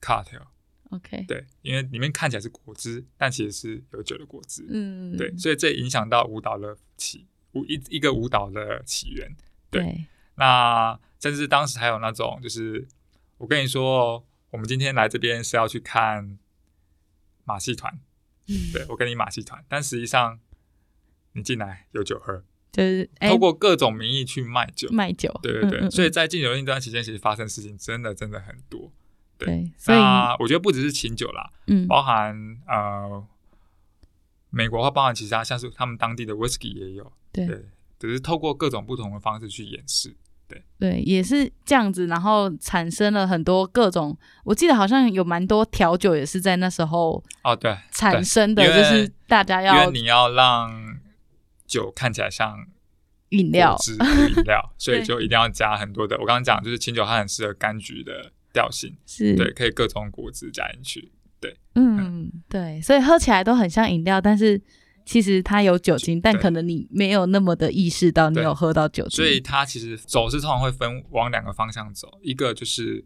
[0.00, 0.48] cocktail。
[0.92, 4.64] OK，对，因为里面看起来是果汁，但其实是有酒的果汁。
[4.68, 9.34] 嗯，对，所以这影响到舞蹈的起舞一一个舞蹈的起源。
[9.70, 12.86] 对，对那甚至当时还有那种，就是
[13.38, 16.38] 我跟你说，我们今天来这边是要去看
[17.44, 17.98] 马戏团。
[18.48, 20.40] 嗯，对，我跟你马戏团，但实际上
[21.32, 25.32] 你进来有酒喝，就是通过各种名义去卖酒，卖酒。
[25.42, 28.92] 对对对，嗯嗯嗯，所以在禁酒令这段期间，其实发生事情真的真的很多。
[29.44, 29.98] 对，所以
[30.38, 32.34] 我觉得不只是清酒啦，嗯，包含
[32.66, 33.24] 呃，
[34.50, 37.64] 美国话包含其他，像是他们当地的 whisky 也有，对，对，
[37.98, 40.14] 只是透过各种不同的方式去演示，
[40.48, 50.70] 对，对，也是这样子，然后产生了很多各种，我记得好像有蛮多调酒也是在那时候哦，对，产生的，就是大家要，因为你要让
[51.66, 52.66] 酒看起来像
[53.30, 56.16] 饮料，汁饮料，所以 就一定要加很多的。
[56.18, 61.12] 我刚刚讲就是清酒，它很适合柑橘的调性，是对，可以各种果汁加进去。
[61.40, 64.60] 对，嗯，嗯对，所以喝起来都很像饮料，但是
[65.04, 69.16] 其实它有酒精，但可能你没有那么的意识到你有喝到酒精。
[69.16, 73.04] 所以它其实走是通常会分往两个方向走，一个就是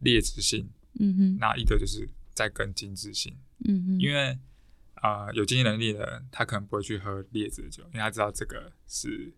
[0.00, 0.68] 劣质性，
[1.00, 4.38] 嗯哼，那一个就是在更精致性，嗯哼，因为。
[5.02, 9.30] 啊、呃，有经济能力的人，他可能不会去喝劣质的酒，因为他知道这个是，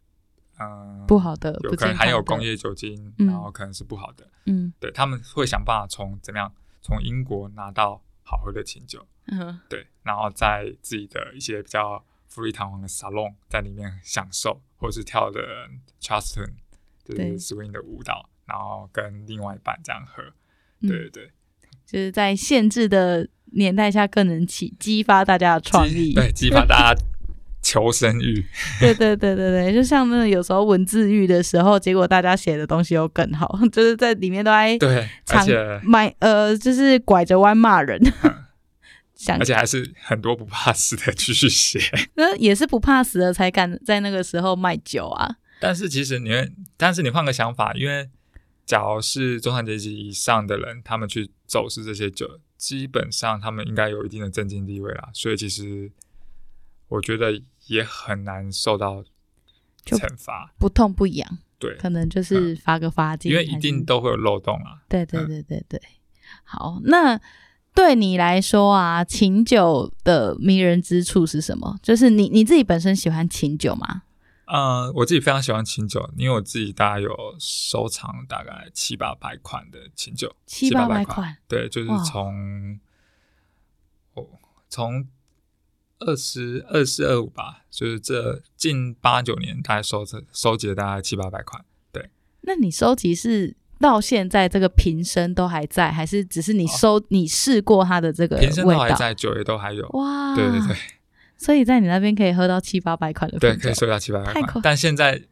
[0.58, 4.28] 嗯、呃，不好的，有可能含有工业酒精，然后可能是不好的。
[4.46, 15.40] 嗯，对，他们会想办法从怎么样从英国拿到好喝的清酒，嗯，对，然后在自己的一些比较富丽堂皇的沙龙在里面享受，或者是跳的
[16.00, 16.52] Charleston
[17.04, 20.22] 就是 swing 的舞蹈，然后跟另外一半这样喝，
[20.80, 21.30] 对对对，
[21.84, 23.28] 就是在限制的。
[23.52, 27.00] 年代下更能起激发大家的创意，对，激发大家
[27.66, 28.46] 求生欲。
[28.78, 38.34] 对对对对对，就像那有时候文字狱的时候，结果大家写的东西又更好， 就是在里面都爱对，而且买呃，就是拐着弯骂人，嗯、
[39.16, 41.80] 想而且还是很多不怕死的继续写，
[42.14, 45.36] 那也是不怕死的才敢在那个时候卖酒啊。
[45.58, 46.30] 但是其实你，
[46.76, 48.08] 但是你换个想法，因为
[48.64, 52.40] 假如是中产阶级以上的人，他们去走私这些酒。
[52.58, 55.92] 基本上他们应该有一定的政经地位啦，所以其实
[56.88, 59.04] 我觉得也很难受到
[59.84, 64.82] 惩罚，不痛不痒，对，可能就是发个发金，因为一定都会有漏洞啊。
[64.88, 67.20] 对对对对对，嗯、好，那
[67.74, 71.78] 对你来说啊，琴酒的迷人之处是什么？
[71.82, 74.02] 就是你你自己本身喜欢琴酒吗？
[74.46, 82.78] 嗯，我自己非常喜欢琴酒，因为我自己大概有收藏大概七八百款的琴酒，七八百款，对，就是从
[84.14, 84.24] 哦
[84.68, 85.06] 从
[85.98, 92.10] 二十二四二五吧，就是这近八九年大概收这收集了大概七八百款，对。
[92.42, 100.76] 那你收集是到现在这个瓶身都还在，还是只是你收、哦、你试过它的这个瓶身都还在，酒也都还有，哇，对对对。
[101.38, 105.22] 所以在你那边可以喝到七八百款的，对，可以收到七八百款，但现在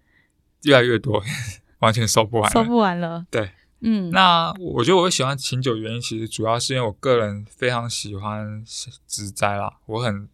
[0.65, 1.23] 越来越多，
[1.81, 3.25] 完全收不完，收不完了。
[3.31, 3.51] 对，
[3.81, 8.63] 嗯，那我觉得我喜欢琴酒原因，其实主要是因为我个人非常喜欢
[9.07, 10.29] 植栽啦，我很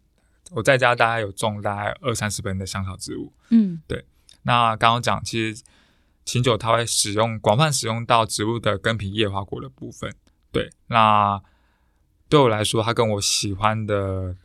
[0.51, 4.05] 我在家大概有种大概二三十盆的香草植物，嗯，对。
[4.43, 5.63] 那刚刚讲，其实
[6.23, 10.13] 琴酒它会使用广泛使用到植物的根皮叶花果的部分，
[10.51, 10.69] 对。
[10.87, 11.41] 那
[12.29, 14.35] 对我来说，它跟我喜欢的。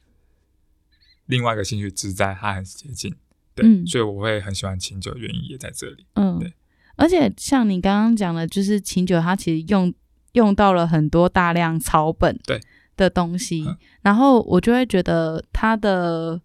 [1.29, 3.13] 另外一个兴趣之在，它很接近，
[3.53, 6.07] 对，嗯、所以我会很喜欢琴酒，原因也在这里。
[6.15, 6.55] 嗯，对。
[6.95, 9.93] 而且像你刚刚讲的，就是琴酒，它其实用
[10.35, 12.61] 用到了很多大量草本对
[12.97, 16.41] 的东西，嗯、然后我就会觉得它的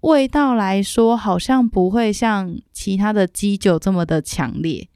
[0.00, 4.88] 味道来说，好像不会像其他的基酒这么的强烈。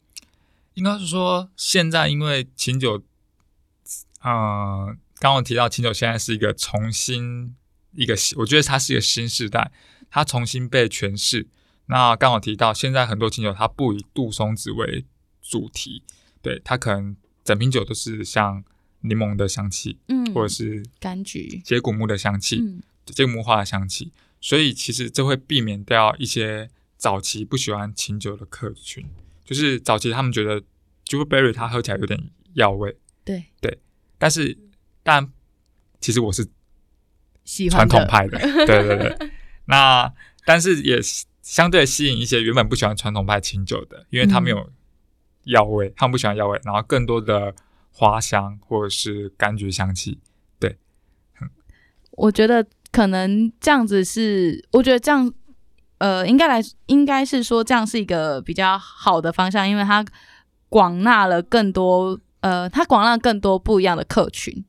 [0.75, 3.03] 应该是说，现在因为琴酒，
[4.23, 4.87] 嗯、呃，
[5.19, 7.55] 刚刚我提到琴酒现在是一个重新。
[7.99, 9.73] 一个，我觉得它是一个新时代，
[10.11, 11.49] 它重新被诠释。
[11.87, 15.07] 那刚好提到，现在很多琴酒它不以杜松子为
[15.41, 16.03] 主题，
[16.43, 18.63] 对，它可能整瓶酒都是像
[19.09, 24.13] 柠檬的香气，嗯，或者是柑橘、接骨木的香气，嗯，接骨木花的香气。
[24.41, 29.05] 所以其实这会避免掉一些早期不喜欢琴酒的客群，
[29.45, 30.63] 就是早期他们觉得
[31.07, 33.45] Jewelberry 它喝起来有点药味，对。
[33.61, 33.79] 对，
[34.19, 34.57] 但是
[35.03, 35.33] 但
[36.01, 36.47] 其实我是
[37.45, 37.89] 喜欢。
[37.89, 39.31] 传统派的， 对对对，
[39.67, 40.13] 那
[40.45, 41.01] 但是也
[41.43, 44.71] 相对吸引一些原本不喜欢传统派琴酒的，因为他们有
[45.45, 47.55] 药味，嗯、他们不喜欢药味，然后更多的
[47.99, 50.19] 花香或者是柑橘香气。
[50.61, 50.77] 对，
[52.11, 55.33] 我觉得可能这样子是，我觉得这样，
[55.97, 60.05] 呃，应该来应该是说这样是一个比较好的方向，因为它
[60.69, 64.63] 广纳了更多，呃，它广纳更多不一样的客群。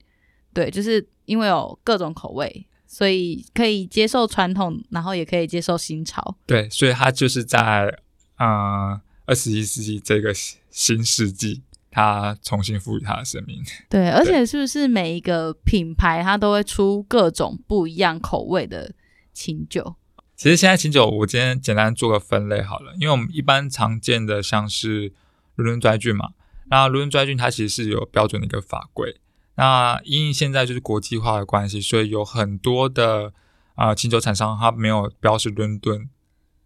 [0.53, 6.37] 对，就是因为有各种口味，所以可以接受传统，然后也可以接受新潮。
[6.45, 7.93] 对，所以它就是在
[8.37, 10.33] 呃二十一世纪这个
[10.69, 11.61] 新世纪，
[11.97, 13.60] 它重新赋予他的生命。
[13.89, 18.93] 对，而且是不是每一个品牌它都会出各种不一样口味的
[19.33, 19.95] 清酒？
[20.36, 25.12] 其实现在清酒，我今天简单做个分类好了，因为我们一般常见的像是
[25.55, 26.33] 伦敦拽菌嘛，
[26.69, 29.19] 那伦敦拽菌它其实是有标准的一个法规。
[29.55, 33.33] 那因为现在就是国际化的关系，所以有很多的
[33.73, 36.07] 啊清酒厂商，它没有标示伦敦，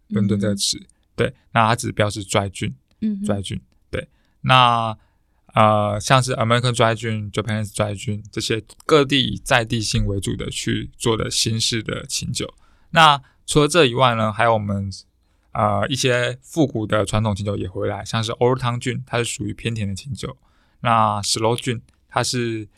[0.08, 4.06] 伦敦这个词，嗯、对，那它只标示拽菌嗯哼，dry gin，对，
[4.42, 4.94] 那
[5.52, 12.54] 呃像是 American dry gin，Japanese dry gin 这些各地以在地性为主的去做的新式的琴酒。
[12.90, 14.90] 那除了这以外呢，还有我们
[15.52, 20.36] 呃一些复古的传统琴酒也回来，像是 Old Town Gin，它是属于偏甜的琴酒。
[20.80, 22.68] 那 Slow Gin，它是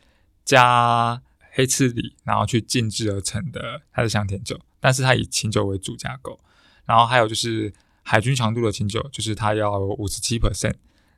[0.44, 6.40] 加黑刺梨然后去静置而成的，它是香甜酒，但是它以琴酒为主架构。
[6.84, 10.74] 然后还有就是海军强度的琴酒，就是它要五十七 percent。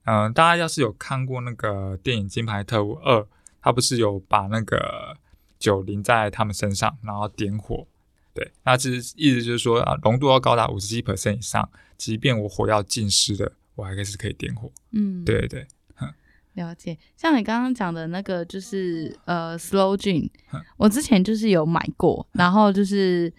[0.07, 3.21] 嗯，大家要是有看过那个电影《金牌特务二》，
[3.61, 5.17] 他不是有把那个
[5.59, 7.87] 酒淋在他们身上，然后点火。
[8.33, 14.71] 对，那其实意思就是说啊，浓度要高达五十七 percent 以上，即便我火药浸湿的，我还是可以点火。
[14.93, 15.67] 嗯，对对对，
[16.55, 16.97] 了解。
[17.17, 20.31] 像你刚刚讲的那个，就是呃，Slow Gin，
[20.77, 23.33] 我之前就是有买过，然后就是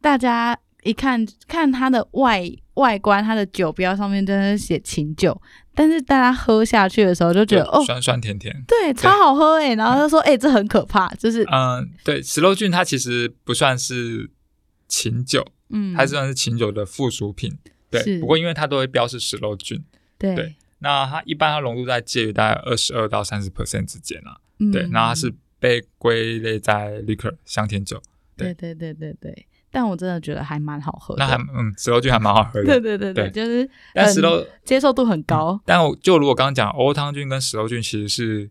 [0.00, 0.56] 大家。
[0.84, 2.42] 一看看它的外
[2.74, 5.40] 外观，它的酒标上面真的写琴酒，
[5.74, 9.74] 但是大家喝下去的时候就觉得哦，酸酸甜甜，对，超好喝哎。
[9.74, 14.30] 然后他说哎、嗯 欸，这很可怕，就是嗯，对，Slow Gin 它其实不算是
[14.88, 17.58] 琴酒，嗯，它算是琴酒的附属品，
[17.90, 18.20] 对。
[18.20, 19.82] 不过因为它都会标示 Slow Gin，
[20.18, 20.54] 对，对。
[20.78, 24.86] 那它一般它浓度在介于大概二十二到三十 percent 之间啦，嗯、对。
[24.88, 28.00] 那它是被归类在 Liquor 香甜酒，
[28.36, 29.46] 对对对对对对。
[29.74, 35.54] 但我真的觉得还蛮好喝的，那还嗯，Slow Gin 还蛮好喝的，对对对对，对就是但 Slow 接受度很高。
[35.54, 38.50] 嗯、但我就如果刚刚讲 Old Town Gin 跟 Slow Gin 其实是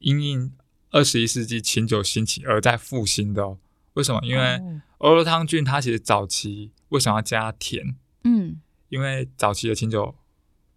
[0.00, 0.52] 因应
[0.90, 3.56] 二十一世纪清酒兴起而在复兴的哦。
[3.94, 4.20] 为什么？
[4.22, 4.60] 因为
[4.98, 7.96] Old Town Gin 它其实早期为什么要加甜？
[8.24, 8.60] 嗯，
[8.90, 10.14] 因为早期的清酒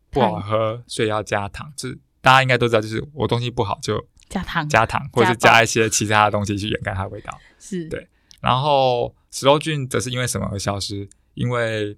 [0.09, 1.73] 不好喝，所以要加糖。
[1.75, 1.89] 这
[2.21, 7.37] 大家应该都知道，就是我东西不好就加糖，加糖，或者是加一些其他的东西去掩盖它的味道。
[7.59, 8.07] 是对。
[8.39, 11.09] 然后 Slow Gin 则是因为什么而消失？
[11.33, 11.97] 因为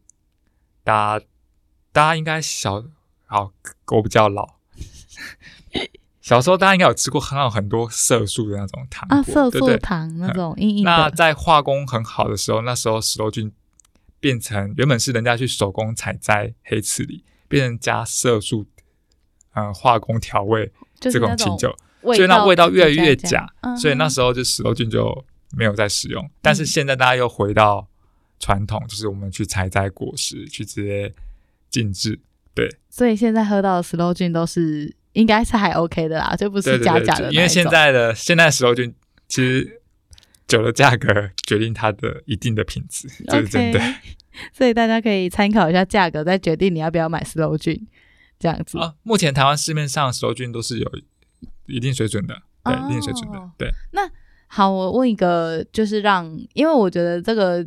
[0.83, 1.25] 大家
[1.91, 2.83] 大家应该小
[3.25, 3.51] 好，
[3.87, 4.55] 我比较老，
[6.21, 10.91] 小时候大家应该有吃过很好很多色素的那种糖啊，色素糖那种硬硬的。
[10.91, 13.51] 那在化工很好的时候，那时候 Slow Gin
[14.19, 18.67] 变成原本是人家去手工采摘黑刺梨，变成加色素，
[19.55, 25.25] 嗯，化工调味这种清酒，所以那味道越来越假，嗯、所以那时候就 Slow Gin 就。
[25.55, 27.87] 没有在使用，但是现在大家又回到
[28.39, 31.13] 传统，嗯、就是我们去采摘果实，去直接
[31.69, 32.19] 静置，
[32.53, 32.69] 对。
[32.89, 37.31] 所以现在喝到的 Slow Gin 都是应该是还 OK 的啦，就不是假假的。
[37.31, 38.93] 因为现在的现在 Slow Gin
[39.27, 39.81] 其实
[40.47, 43.79] 酒的价格决定它的一定的品质，这是真的。
[43.79, 43.95] Okay,
[44.51, 47.85] 所以大家可以参考一下价格，再决定你要不要买 Slow Gin
[48.39, 48.79] 这样子。
[48.79, 50.91] 啊，目前台湾市面上 Slow Gin 都是有
[51.67, 53.71] 一定水准的，对，哦、一定水准的，对。
[53.91, 54.09] 那
[54.55, 57.65] 好，我问一个，就是让，因为我觉得这个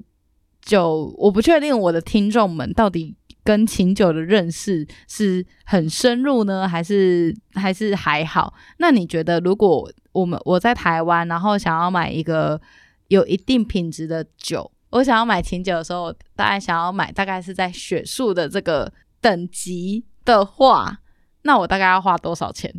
[0.62, 8.54] 酒，我不确定我的听众们到底跟琴酒的认识是很深入呢，还是还是还好？
[8.78, 12.60] 那你觉得，如果我们我在台湾，然后想要买一个
[13.08, 21.00] 有一定品质的酒，我想要买琴酒的时候，大概想要买大概是在雪树的这个等级的话，
[21.42, 22.72] 那我大概要花多少钱？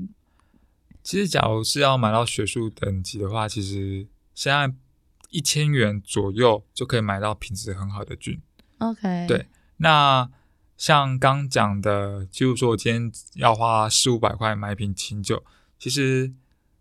[1.07, 4.69] 其实，假如是要买到学术等级的话，其实现在
[5.29, 8.41] 一千元左右就可以买到品质很好的 Gin。
[8.79, 9.45] OK，对。
[9.77, 10.29] 那
[10.75, 15.41] 像刚讲的，就是说我今天要花四五百块买一瓶清酒，
[15.79, 16.29] 其实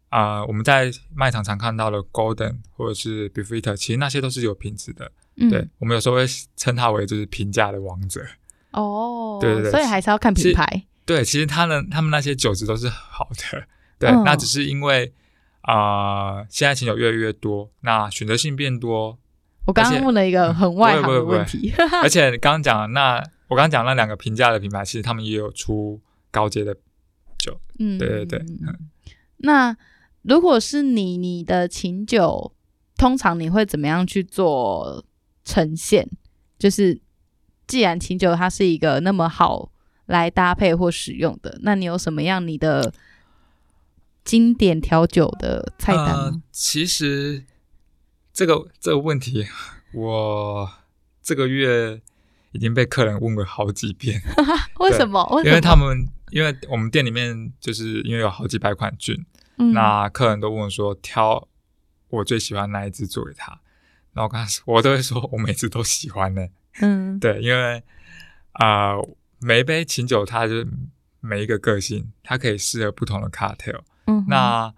[0.08, 5.12] 啊、呃，我们在卖场常看到的 Golden 或者是 Beefeater，其实那些都是有品质的。
[5.36, 8.26] 嗯、对，我们有时候会称它为就是平价的王者。
[8.72, 10.84] 哦，对对对，所以还是要看品牌。
[11.04, 13.68] 对，其实他们他们那些酒质都是好的。
[13.98, 15.12] 对，嗯、那只是因为
[15.62, 19.18] 啊、呃，现在琴酒越来越多，那选择性变多。
[19.66, 23.16] 我刚刚问了一个很外行的问题， 而且你刚刚讲那
[23.48, 26.72] 我刚刚讲那两个平价的品牌，其实他们也有出高阶的
[27.38, 27.58] 酒。
[27.78, 28.38] 嗯，对对对。
[28.38, 28.90] 嗯、
[29.38, 29.76] 那
[30.22, 32.52] 如果是你，你的琴酒
[32.96, 35.04] 通常你会怎么样去做
[35.44, 36.08] 呈现？
[36.58, 37.00] 就是
[37.66, 39.72] 既然琴酒它是一个那么好
[40.06, 42.92] 来搭配或使用的，那你有什么样你的？
[44.26, 47.44] 经典调酒的菜单、呃、其实
[48.32, 49.46] 这个这个问题，
[49.94, 50.70] 我
[51.22, 52.02] 这个月
[52.50, 54.20] 已经被客人问过好几遍。
[54.80, 55.24] 为什么？
[55.36, 55.48] 为什么？
[55.48, 58.92] 因为他们因为我们店里面就是因为有好几百款
[59.58, 61.48] 嗯、那客人都问我说挑
[62.10, 63.58] 我最喜欢哪一支做给他，
[64.12, 66.46] 然后我跟他说，我都会说我每次都喜欢呢。
[66.80, 67.82] 嗯，对，因为
[68.52, 69.08] 啊、呃，
[69.40, 70.66] 每一杯琴酒它就
[71.20, 73.80] 每一个个性，它可以适合不同的 cocktail。
[74.06, 74.74] 嗯，那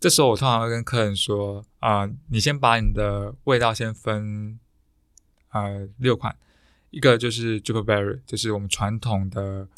[0.00, 4.58] 这时候我通常会跟客人说啊、呃，你先把你的味道先分
[5.50, 6.36] 呃六款，
[6.90, 9.68] 一个就是 Juniper Berry，就是我们传统的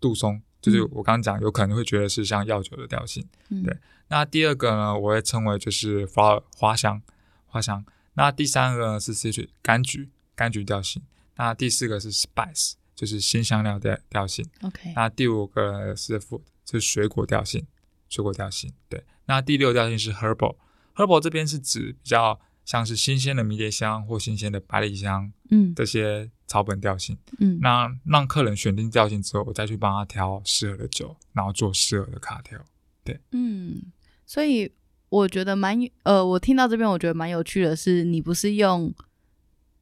[0.00, 3.76] 杜松，就是我刚刚讲有可能会觉得是像药酒的调性，嗯、对。
[4.08, 7.02] 那第二个呢，我会称为就是 Flower 花香
[7.46, 7.84] 花香。
[8.14, 11.02] 那第三个呢是 Citrus 柑橘柑橘调性。
[11.36, 14.44] 那第四个是 spice，就是新香料的调性。
[14.62, 14.92] OK。
[14.96, 17.64] 那第五个是 food，就是水果调性，
[18.08, 18.72] 水果调性。
[18.88, 19.04] 对。
[19.26, 27.16] 那第六调性是 herbal，herbal 这边是指比较像是新鲜的迷迭香或新鲜的百里香，嗯，这些草本调性。
[27.38, 27.58] 嗯。
[27.60, 32.58] 那让客人选定调性之后，我再去帮他挑适合的酒，然后做适合的卡调。
[33.04, 33.20] 对。
[33.32, 33.82] 嗯，
[34.26, 34.72] 所以
[35.08, 38.94] 我觉得蛮呃，我听到这边我觉得蛮有趣的是，你不是用。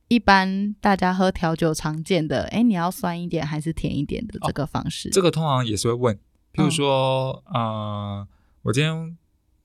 [0.08, 5.08] 一般大家喝调酒常见的，哎，你要酸一点还是甜一点的这个方式？
[5.08, 6.20] 哦，这个通常也是会问，
[6.56, 8.28] 譬如说，嗯、呃，
[8.62, 9.16] 我今天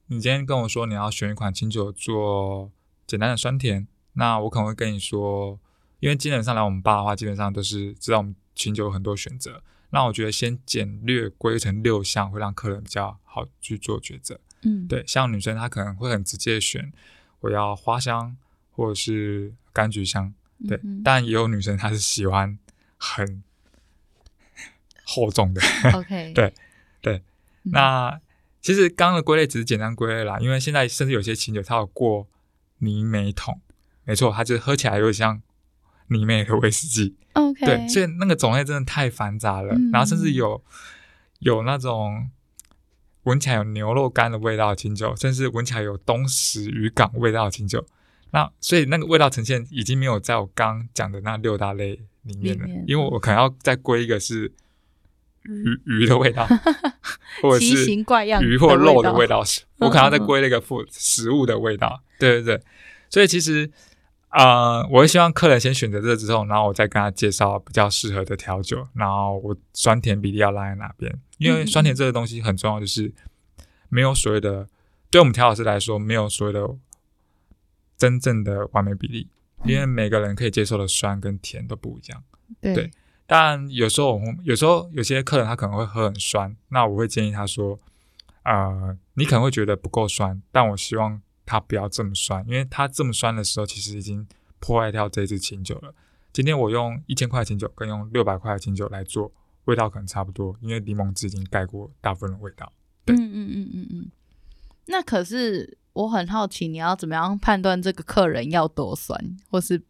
[0.08, 2.72] 你今天跟我说你要选一款清酒做
[3.08, 5.60] 简单的酸甜，那我可能会跟你说，
[6.00, 14.40] 因为基本上来我们吧的话，基本上都是知道我们清酒有很多选择，那我觉得先简略归成六项，会让客人比较好去做抉择。
[14.64, 16.92] 嗯，对，像女生她可能会很直接选，
[17.40, 18.36] 我要花香
[18.72, 19.54] 或者是。
[19.74, 20.34] 柑橘香，
[20.68, 22.60] 对，嗯、但也有女生她是喜欢
[22.98, 23.42] 很
[25.08, 25.62] 厚重的。
[25.96, 26.54] OK，对对。
[27.64, 28.20] 嗯、那
[28.62, 32.28] 其实刚刚的归类只是简单归类啦，因为现在甚至有些清酒它有过
[32.80, 33.62] 泥煤桶，
[34.04, 35.42] 没错，它就是喝起来有点像
[36.08, 37.16] 泥煤和威士忌。
[37.34, 39.74] OK，对，所以那个种类真的太繁杂了。
[39.74, 40.64] 嗯、然后甚至有
[41.40, 42.30] 有那种
[43.24, 47.86] 闻起来有牛肉干的味道的清酒，甚至闻起来有东石渔港味道的清酒。
[48.32, 54.54] 那所以那个味道呈现已经没有在我刚讲的那六大类里面了，面因为我可能要再归一个是
[55.44, 56.48] 鱼 鱼的味道，
[57.42, 57.94] 或者是
[58.42, 59.44] 鱼或肉的味道，
[59.80, 62.02] 我可能要再归那个副食物的味道。
[62.20, 62.64] 对对对，
[63.10, 63.70] 所以其实
[64.30, 73.14] 啊、呃，我会希望客人先选择这之后，然后我再跟他介绍比较适合的调酒，然后我酸甜比例要拉在哪边，因为酸甜这个东西很重要，就是
[73.90, 74.68] 没有所谓的，
[75.10, 76.68] 对我们调酒师来说，没有所谓的。
[77.98, 79.28] 真正的完美比例，
[79.64, 82.24] 因为每个人可以接受的酸跟甜都不一样。
[82.60, 82.92] 对，对，
[83.32, 87.80] 但有时候我们有时候有些客人他可能会喝很酸，那我会建议他说
[88.44, 94.28] ：“呃，你可能会觉得不够酸，但我希望他不要这么酸，因为他这么酸的时候，其实已经
[94.60, 95.96] 破坏掉这支清酒了。
[96.34, 99.32] 今天我用一千块的清酒跟用六百块的清酒来做，
[99.64, 102.74] 味道可能差不多，因为柠檬汁已经盖过大部分的味道。
[103.06, 104.12] 对，嗯嗯嗯嗯嗯，
[104.88, 105.78] 那可是。
[105.94, 109.84] 我很好奇，你要怎么样判断这个客人要多酸，或是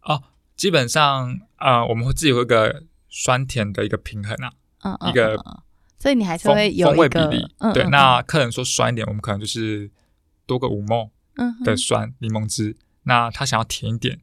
[0.00, 0.22] 哦，
[0.58, 4.52] 基本上呃，我们会自己会有一个酸甜的一个平衡啊，
[4.82, 5.36] 嗯，嗯，嗯，一个，
[5.98, 7.54] 所以你还是会有一个风味比例。
[7.72, 9.90] 对，那客人说酸一点，我们可能就是
[10.44, 11.10] 多个五 ml
[11.64, 12.76] 的酸柠檬汁。
[13.04, 14.20] 那他想要甜一点，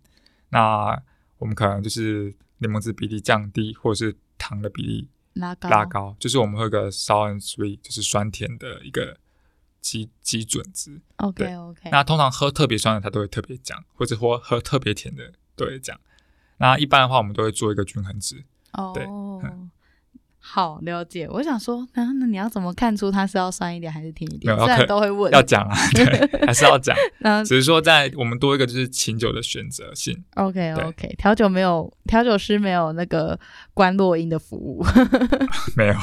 [0.49, 1.01] 那
[1.37, 9.17] 我们可能就是柠檬汁比例降低，或者是糖的比例拉高，拉高，就是我们会有个 sour and sweet，就是酸甜的一个。
[9.81, 11.91] 基基准值，OK OK。
[11.91, 15.95] 那通常喝特别酸的，他都会特别讲，或者喝喝特别甜的都会讲。
[16.57, 18.43] 那一般的话，我们都会做一个均衡值。
[18.73, 19.05] 哦，对，
[20.47, 21.27] 好了解。
[21.27, 24.55] 我想说，那那你要怎么看出它是要酸一点还是甜一点？
[24.57, 26.05] 虽然都会问，要讲啊，对，
[26.45, 26.95] 还是要讲。
[27.19, 30.23] 那只是说，在我们多一个就是清酒的选择性。
[30.35, 33.39] OK OK，调酒没有调酒师没有那个
[33.73, 34.85] 关落音的服务，
[35.75, 35.95] 没有。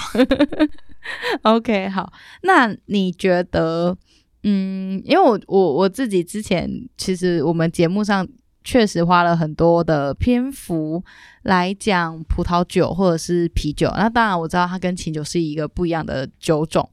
[1.43, 3.97] OK，好，那你觉得，
[4.43, 8.27] 嗯，因为我我我自己之前其实我们节目上
[8.65, 11.03] 确实花了很多的篇幅
[11.43, 16.89] 来讲葡萄酒或者是啤酒，那当然我知道它跟琴酒是一个不一样的酒种，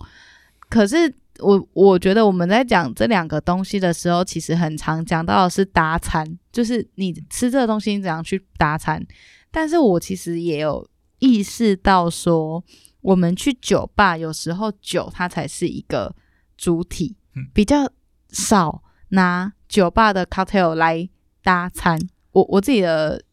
[0.69, 9.05] 可是我我觉得我们在讲这两个东西的时候，其实很常讲到的是搭餐，就是你吃这个东西你怎样去搭餐，
[9.51, 10.87] 但是我其实也有
[11.19, 12.63] 意识到说。
[13.01, 16.13] 我们去酒吧，有时候酒它才是一个
[16.57, 17.15] 主体，
[17.53, 17.89] 比较
[18.31, 21.07] 少拿酒吧的 cocktail 来
[21.43, 21.99] 搭餐。
[22.31, 23.23] 我我自己的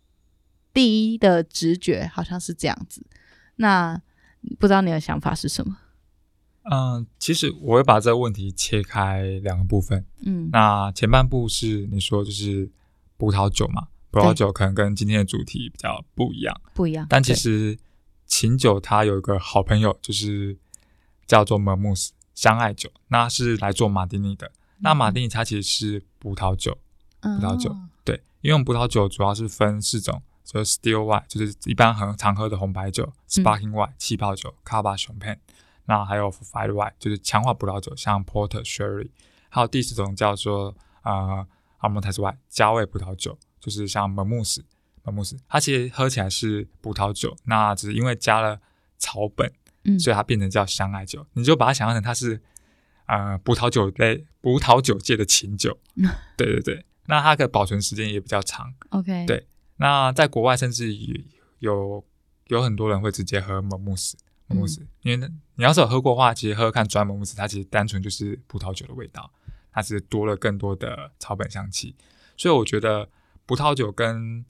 [0.72, 3.04] 第一的直觉好像是这样子，
[3.57, 4.00] 那
[4.59, 5.76] 不知道你的想法是什么？
[6.70, 10.04] 嗯，其实我会把这个问题切开两个部分。
[10.24, 12.70] 嗯，那前半部是你说就是
[13.16, 17.78] 葡萄酒嘛，葡萄酒可能跟今天的主题比较不一样，不一样，但其实。
[18.28, 20.59] 琴酒它有一个好朋友，就是
[21.28, 24.48] 叫做 Vermouth 香艾酒，那是来做马丁尼的。
[24.48, 26.76] 嗯、那马丁尼它其实是葡萄酒，
[27.20, 27.88] 葡萄酒、嗯、
[28.43, 35.39] 对，因为葡萄酒主要是分四种，就是 Still White，就是一般很常喝的红白酒；Sparkling White，气泡酒 c a b a champagne
[35.87, 39.11] 那还有 f i r e white 就是强化葡萄酒，像 Porter、Sherry。
[39.49, 41.47] 还有第四种叫做呃
[41.80, 44.11] Aromatized White，加味葡萄酒，就是像。
[45.09, 48.61] 慕斯，它其实喝起来是葡萄酒，那只是因为加了
[48.99, 49.53] 草本，
[49.84, 51.24] 嗯，所以它变成叫香艾酒。
[51.34, 52.43] 你就把它想象成它是
[53.07, 56.84] 呃葡萄酒类葡萄酒界的琴酒，嗯， 对对对。
[57.09, 59.46] 那它的保存时间也比较长，OK，对。
[59.76, 60.96] 那在国外甚至
[61.59, 62.04] 有
[62.46, 69.30] 有很多人会直接喝蒙木斯，蒙木斯，嗯、因为你要是有喝过的话，其实喝喝看专蒙木斯，它其实单纯就是葡萄酒的味道，
[69.72, 71.94] 它只是多了更多的草本香气。
[72.36, 73.09] 所以我觉得
[73.44, 74.44] 葡萄酒跟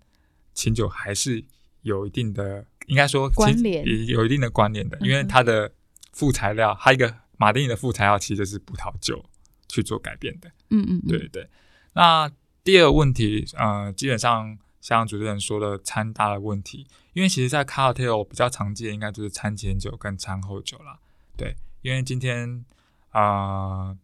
[0.54, 1.44] 琴酒还是
[1.82, 5.72] 有一定的，应该说关联，有一定的关联的，因为它的
[6.12, 9.24] 副材料，它一个马丁尼的副材料其实就是葡萄酒
[9.68, 10.48] 去做改变的。
[10.70, 11.48] 嗯嗯，嗯，对对。
[11.94, 12.30] 那
[12.66, 20.98] 第二个问题，呃，基本上像主持人说的餐搭的问题，因为其实，在 cocktail 比较常见，应该就是餐前酒跟餐后酒啦。
[21.36, 22.64] 对，因为今天
[23.10, 23.98] 啊、呃，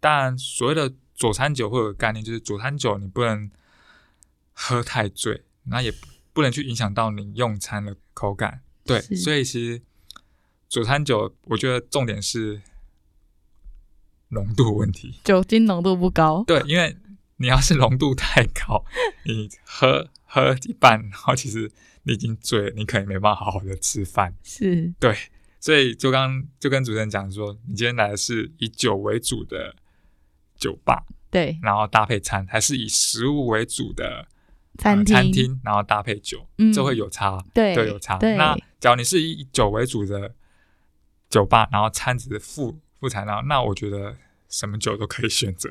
[0.00, 3.50] 当然所谓的佐餐酒会有个概念，就是佐餐酒你不能
[4.54, 5.92] 喝太醉，那也
[6.32, 8.62] 不能去影响到你用餐的口感。
[8.86, 9.82] 对，所以其实
[10.70, 12.62] 佐餐酒，我觉得重点是
[14.30, 16.42] 浓度问题，酒精浓度不高。
[16.46, 16.96] 对，因为。
[17.38, 18.84] 你要是浓度太高，
[19.24, 21.70] 你喝喝一半，然后其实
[22.04, 24.34] 你已经醉了，你可能没办法好好的吃饭。
[24.42, 25.14] 是，对，
[25.60, 29.76] 所以就刚就跟主持人讲说，你今天来的是以酒为主的
[30.56, 34.26] 酒吧，对，然后搭配餐，还是以食物为主的
[34.78, 38.16] 餐厅、呃、餐厅，然后搭配酒，嗯，这会有差，对，对，有差。
[38.18, 40.34] 那假如你是以酒为主的
[41.28, 44.16] 酒吧，然后餐只是副副材料，那我觉得
[44.48, 45.70] 什么酒都可以选择。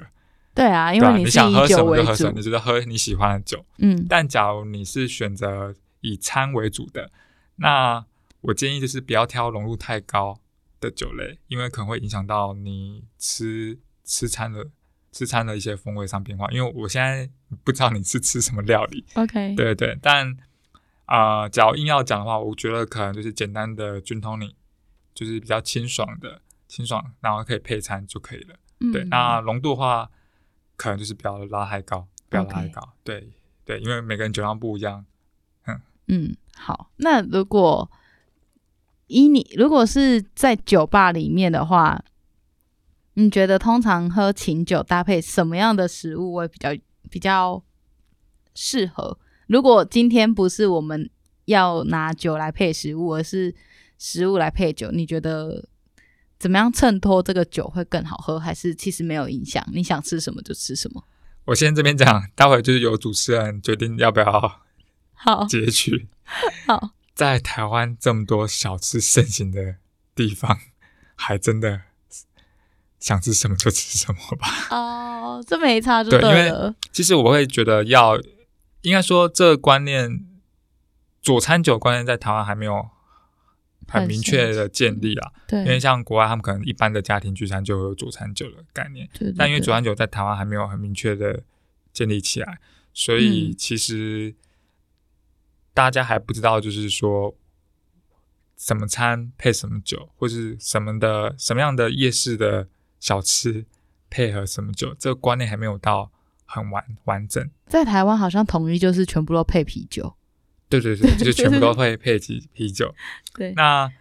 [0.55, 3.65] 对啊，因为你，你想喝什么就喝什么，你觉得喝你喜欢的酒。
[3.79, 7.11] 嗯，但假如你是选择以餐为主的，
[7.57, 8.05] 那
[8.39, 10.39] 我建议就是不要挑浓度太高
[10.79, 14.65] 的酒类，因为可能会影响到你吃吃餐的
[15.11, 16.47] 吃餐的一些风味上变化。
[16.51, 17.29] 因为我现在
[17.65, 19.03] 不知道你是吃什么料理。
[19.15, 20.37] OK，对对，但
[21.03, 24.53] 啊、呃，假如硬要讲的话，我觉得可能就是简单的 Gin Tonic，
[25.13, 26.39] 就是比较清爽的
[26.69, 28.55] 清爽，然后可以配餐就可以了。
[28.79, 30.09] 嗯、对，那浓度的话。
[30.75, 32.81] 可能就是不要拉太高，不要拉太高。
[32.81, 32.89] Okay.
[33.03, 35.05] 对对，因为每个人酒量不一样。
[35.65, 36.91] 嗯嗯，好。
[36.97, 37.89] 那如果
[39.07, 42.03] 以你如果是在酒吧里面的话，
[43.13, 46.69] 你觉得通常喝琴酒搭配什么样的食物会比较
[47.09, 47.63] 比较
[48.53, 49.17] 适合？
[49.47, 51.09] 如果今天不是我们
[51.45, 53.55] 要拿酒来配食物，而是
[53.97, 55.69] 食物来配酒，你觉得？
[56.37, 58.37] 怎么样衬托这个酒会更好喝？
[58.39, 59.65] 还是其实没有影响？
[59.71, 61.03] 你想吃什么就吃什么。
[61.45, 64.61] 我先这边讲，待会就是由主持人决定要不要
[65.13, 66.07] 好截取。
[66.67, 69.75] 好，在台湾这么多小吃盛行的
[70.13, 70.57] 地方，
[71.15, 71.81] 还真的
[72.99, 74.47] 想吃什么就吃什么吧。
[74.71, 76.31] 哦，这没差就对了。
[76.31, 78.17] 对，因为其实我会觉得要，
[78.81, 80.25] 应该说这个观念，
[81.21, 82.89] 佐餐酒观念在台湾还没有。
[83.87, 91.43] 很明确的建立啊，对，因为像国外他们可能一般的家庭聚餐就会有佐餐酒的概念，对对对，但因为佐餐酒在台湾还没有很明确的
[91.93, 92.59] 建立起来，
[92.93, 94.35] 所以其实
[95.73, 97.35] 大家还不知道，就是说
[98.57, 102.67] 什么餐配什么酒，或是什么的什么样的夜市的
[102.99, 103.65] 小吃
[104.09, 106.11] 配合什么酒，这个观念还没有到
[106.45, 107.49] 很完完整。
[107.67, 110.15] 在台湾好像统一就是全部都配啤酒。
[110.79, 112.93] 对对对，就 全部都会配啤啤酒。
[113.33, 113.91] 对，那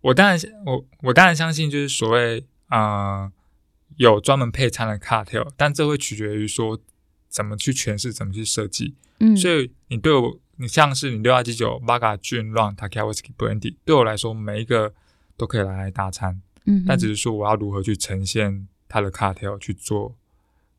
[0.00, 3.32] 我当然我我当然相信，就是所谓啊、呃、
[3.96, 6.80] 有专门配餐的 cocktail，但这会取决于说
[7.28, 8.94] 怎么去诠释，怎么去设计。
[9.20, 14.94] 嗯，所以你对我，你像是你六二七九、Vodka Gin Rum Tequila Whisky Brandy，对我来说每一个
[15.36, 16.40] 都可以拿来搭餐。
[16.66, 20.16] 嗯，但只是说我要如何去呈现它的 cocktail 去做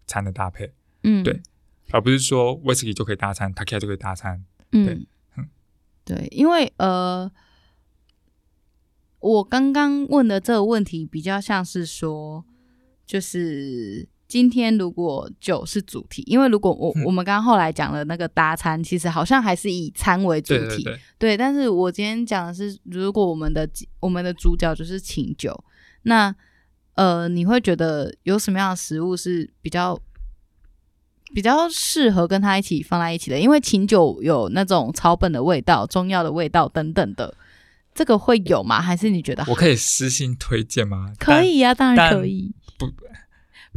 [0.08, 0.72] 餐的搭配。
[1.04, 1.42] 嗯，对，
[1.92, 4.46] 而不是说 Whisky 就可以搭餐，Tequila 就可以搭餐。
[4.72, 5.08] 嗯，对，
[6.32, 7.30] 因为呃，
[9.20, 12.46] 我刚刚问的这个问题比较像是说，
[13.06, 25.64] 就是今天如果酒是主题，因为如果我、嗯、我们刚刚后来讲的那个搭餐，其实好像还是以餐为主题，对，对，对，对，但是我今天讲的是，如果我们的我们的主角就是请酒，
[26.04, 26.36] 那
[26.96, 30.00] 呃，你会觉得有什么样的食物是比较？
[31.40, 37.34] 比较适合跟它一起放在一起的，因为琴酒有那种草本的味道、中药的味道等等的，
[37.96, 38.82] 这个会有吗？
[38.82, 39.46] 还是你觉得？
[39.48, 41.14] 我可以私信推荐吗？
[41.18, 42.54] 可以呀、啊，当然可以。
[42.78, 42.88] 不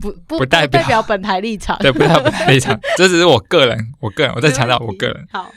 [0.00, 5.24] 不不不代表，本台立场，对，不代表本台立场， 这只是我个人，我个人，我在强调我个人。
[5.30, 5.54] 好，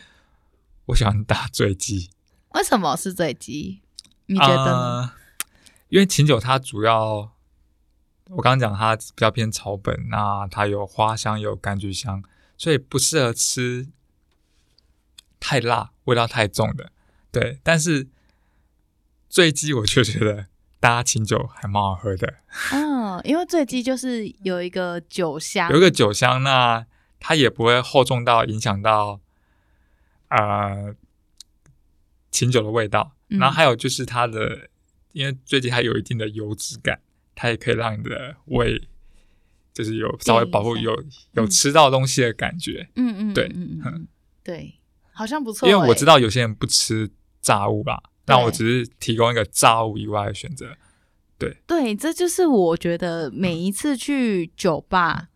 [0.86, 2.12] 我喜欢打醉鸡。
[2.50, 3.82] 为什么是醉鸡？
[4.28, 4.72] 你觉得呢？
[4.72, 5.12] 呃，
[5.90, 7.32] 因为琴酒它主要。
[8.32, 12.24] 我刚刚讲它比较偏草本，那它有花香，有柑橘香，
[12.58, 13.88] 所以不适合吃
[15.40, 16.92] 太辣、味道太重的。
[17.32, 18.08] 对，但是
[19.30, 20.48] 醉鸡我却觉得
[20.80, 22.36] 搭清酒还蛮好喝的。
[22.72, 26.86] 嗯，因为醉鸡就是有一个酒香，有一个酒香，那
[27.20, 29.20] 它也不会厚重到影响到
[30.30, 30.96] 呃
[32.32, 34.70] 清酒的味道，然后还有就是它的，
[35.12, 37.02] 因为最近它有一定的油脂感，
[37.36, 38.82] 它也可以让你的胃
[39.74, 42.90] 就是有稍微保护有有吃到东西的感觉。
[42.96, 44.08] 嗯嗯，对，嗯嗯，
[44.42, 44.80] 对，
[45.12, 45.68] 好像不错。
[45.70, 47.12] 因为我知道有些人不吃
[47.42, 50.76] 炸物吧，但我只是提供一个炸物以外的选择。
[51.38, 55.28] 对对，这就是我觉得每一次去酒吧，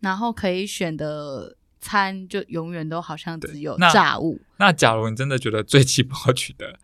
[0.00, 4.40] 然后可以选的餐，就永远都好像只有炸物。
[4.56, 6.80] 那，那假如你真的觉得最奇不好取的，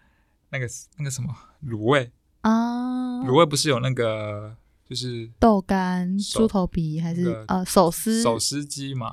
[0.50, 0.68] 那个
[0.98, 1.34] 那个什么
[1.66, 2.12] 卤味
[2.42, 4.54] 啊，卤味不是有那个
[4.88, 9.12] 就是豆干、猪头皮还是、那个、呃手撕手撕鸡嘛？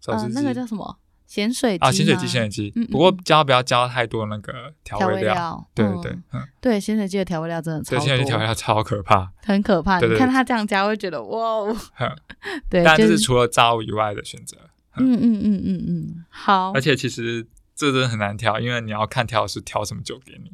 [0.00, 0.98] 手撕鸡、呃、那个叫什么？
[1.26, 2.86] 咸水鸡啊，咸水鸡，咸水鸡。
[2.86, 5.64] 不过加不要加太多那个调味料。
[5.72, 8.04] 对对对，嗯，对，咸水鸡的调味料真的超多。
[8.04, 10.00] 咸水鸡调味料超可怕，很可怕。
[10.00, 11.76] 你看他这样加，会觉得哇哦，
[12.68, 12.82] 对。
[12.82, 14.56] 但这是除了炸物以外的选择。
[14.96, 16.72] 嗯嗯嗯嗯嗯，好。
[16.72, 17.46] 而且其实
[17.76, 20.50] 这真的很难挑，因为你要看调是调什么酒给你。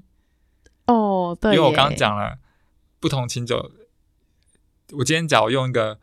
[0.87, 1.55] 哦，对。
[1.55, 2.39] 因为我刚刚讲了
[3.01, 3.73] 不同琴酒，
[4.93, 5.99] 我今天假如用一个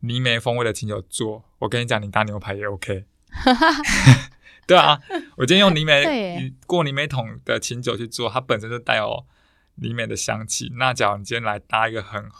[0.00, 3.04] 泥煤风味的琴酒做，我跟你讲，你搭牛排也 OK。
[4.66, 5.00] 对啊，
[5.36, 9.24] 我今天用泥煤过泥煤桶的琴酒去做，它本身就带有
[9.76, 10.70] 泥煤的香气。
[10.76, 12.30] 那假如你今天来搭一个很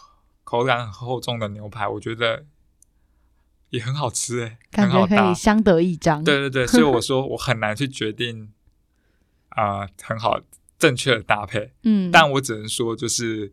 [0.45, 2.45] 口感很厚重的牛排，我觉得
[3.71, 6.23] 也很好吃诶，感觉可以相得益彰。
[6.23, 8.53] 对对对，所以我说我很难去决定
[9.49, 10.39] 啊、呃，很好
[10.79, 11.73] 正确的搭配。
[11.83, 13.53] 嗯，但我只能说就是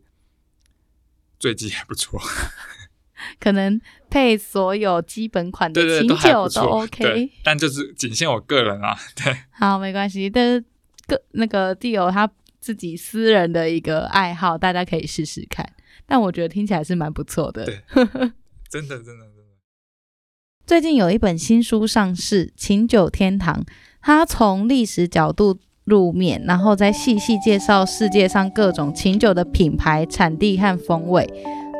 [1.38, 2.20] 醉鸡还不错。
[3.40, 8.96] 可能配所有基本款的琴酒都 OK，但就是仅限我个人啊。
[9.16, 10.64] 对，好，没关系，但是
[11.06, 15.66] 个那个 Dio 他自己私人的一个爱好，大家可以试试看。
[16.04, 17.64] 但我觉得听起来是蛮不错的。
[17.64, 17.82] 对，
[18.68, 19.42] 真的，真的，真的。
[20.66, 23.62] 最近有一本新书上市，《琴酒天堂》，
[24.02, 31.26] 它从历史角度入面，然后再细细介绍世界上各种琴酒的品牌、产地和风味。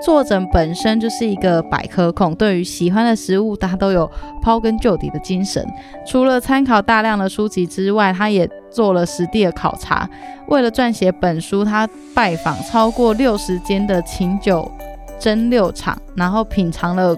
[0.05, 4.09] 作者本身就是一个百科控，对于喜欢的食物，他都有
[4.45, 5.67] 刨根究底的精神。
[6.07, 10.09] 除了参考大量的书籍之外，他也做了实地的考察。
[10.49, 14.71] 为了撰写本书，他拜访超过六十间的琴酒
[15.19, 17.17] 蒸馏厂，然后品尝了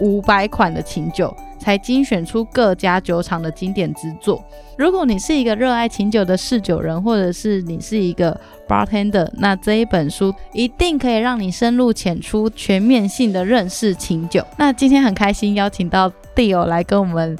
[0.00, 1.34] 五百款的琴酒。
[1.66, 4.40] 才精选出各家酒厂的经典之作。
[4.78, 14.46] 如果你是一个热爱琴酒的侍酒人，或者是你是一个 bartender，那这一本书一定可以让你深入浅出、全面性的认识琴酒。
[14.56, 17.36] 那今天很开心邀请到 Dio 来跟我们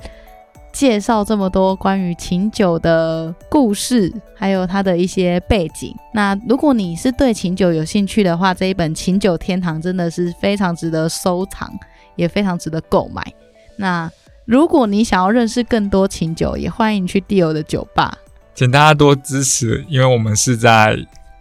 [0.72, 5.94] 介绍这么多关于琴酒的故事，还有它的一些背景。
[6.12, 11.72] 那如果你是对琴酒有兴趣的话，这一本《琴酒天堂》真的是非常值得收藏，
[12.16, 13.22] 也非常值得购买。
[13.76, 14.10] 那
[14.44, 18.16] 如果你想要认识更多琴酒，也欢迎去 Dio 的酒吧，
[18.54, 20.96] 请大家多支持，因为我们是在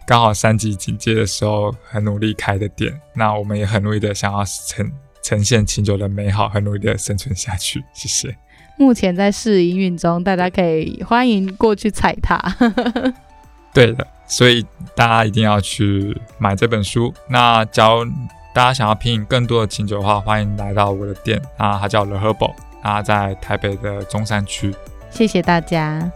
[0.06, 4.90] 刚好三级警戒的时候很努力开的店，那我们也很努力的想要呈
[5.22, 7.82] 呈现琴酒的美好，很努力的生存下去。
[7.94, 8.36] 谢谢。
[8.78, 12.38] 目前在试营运中，大家可以欢迎过去踩踏。
[13.72, 14.64] 对的，所以
[14.94, 17.12] 大家一定要去买这本书。
[17.28, 18.04] 那假如
[18.56, 24.74] 大家想要品饮更多的清酒的话，欢迎来到我的店啊，它叫 The Herbal，它在台北的中山区。
[25.10, 26.10] 谢谢大家。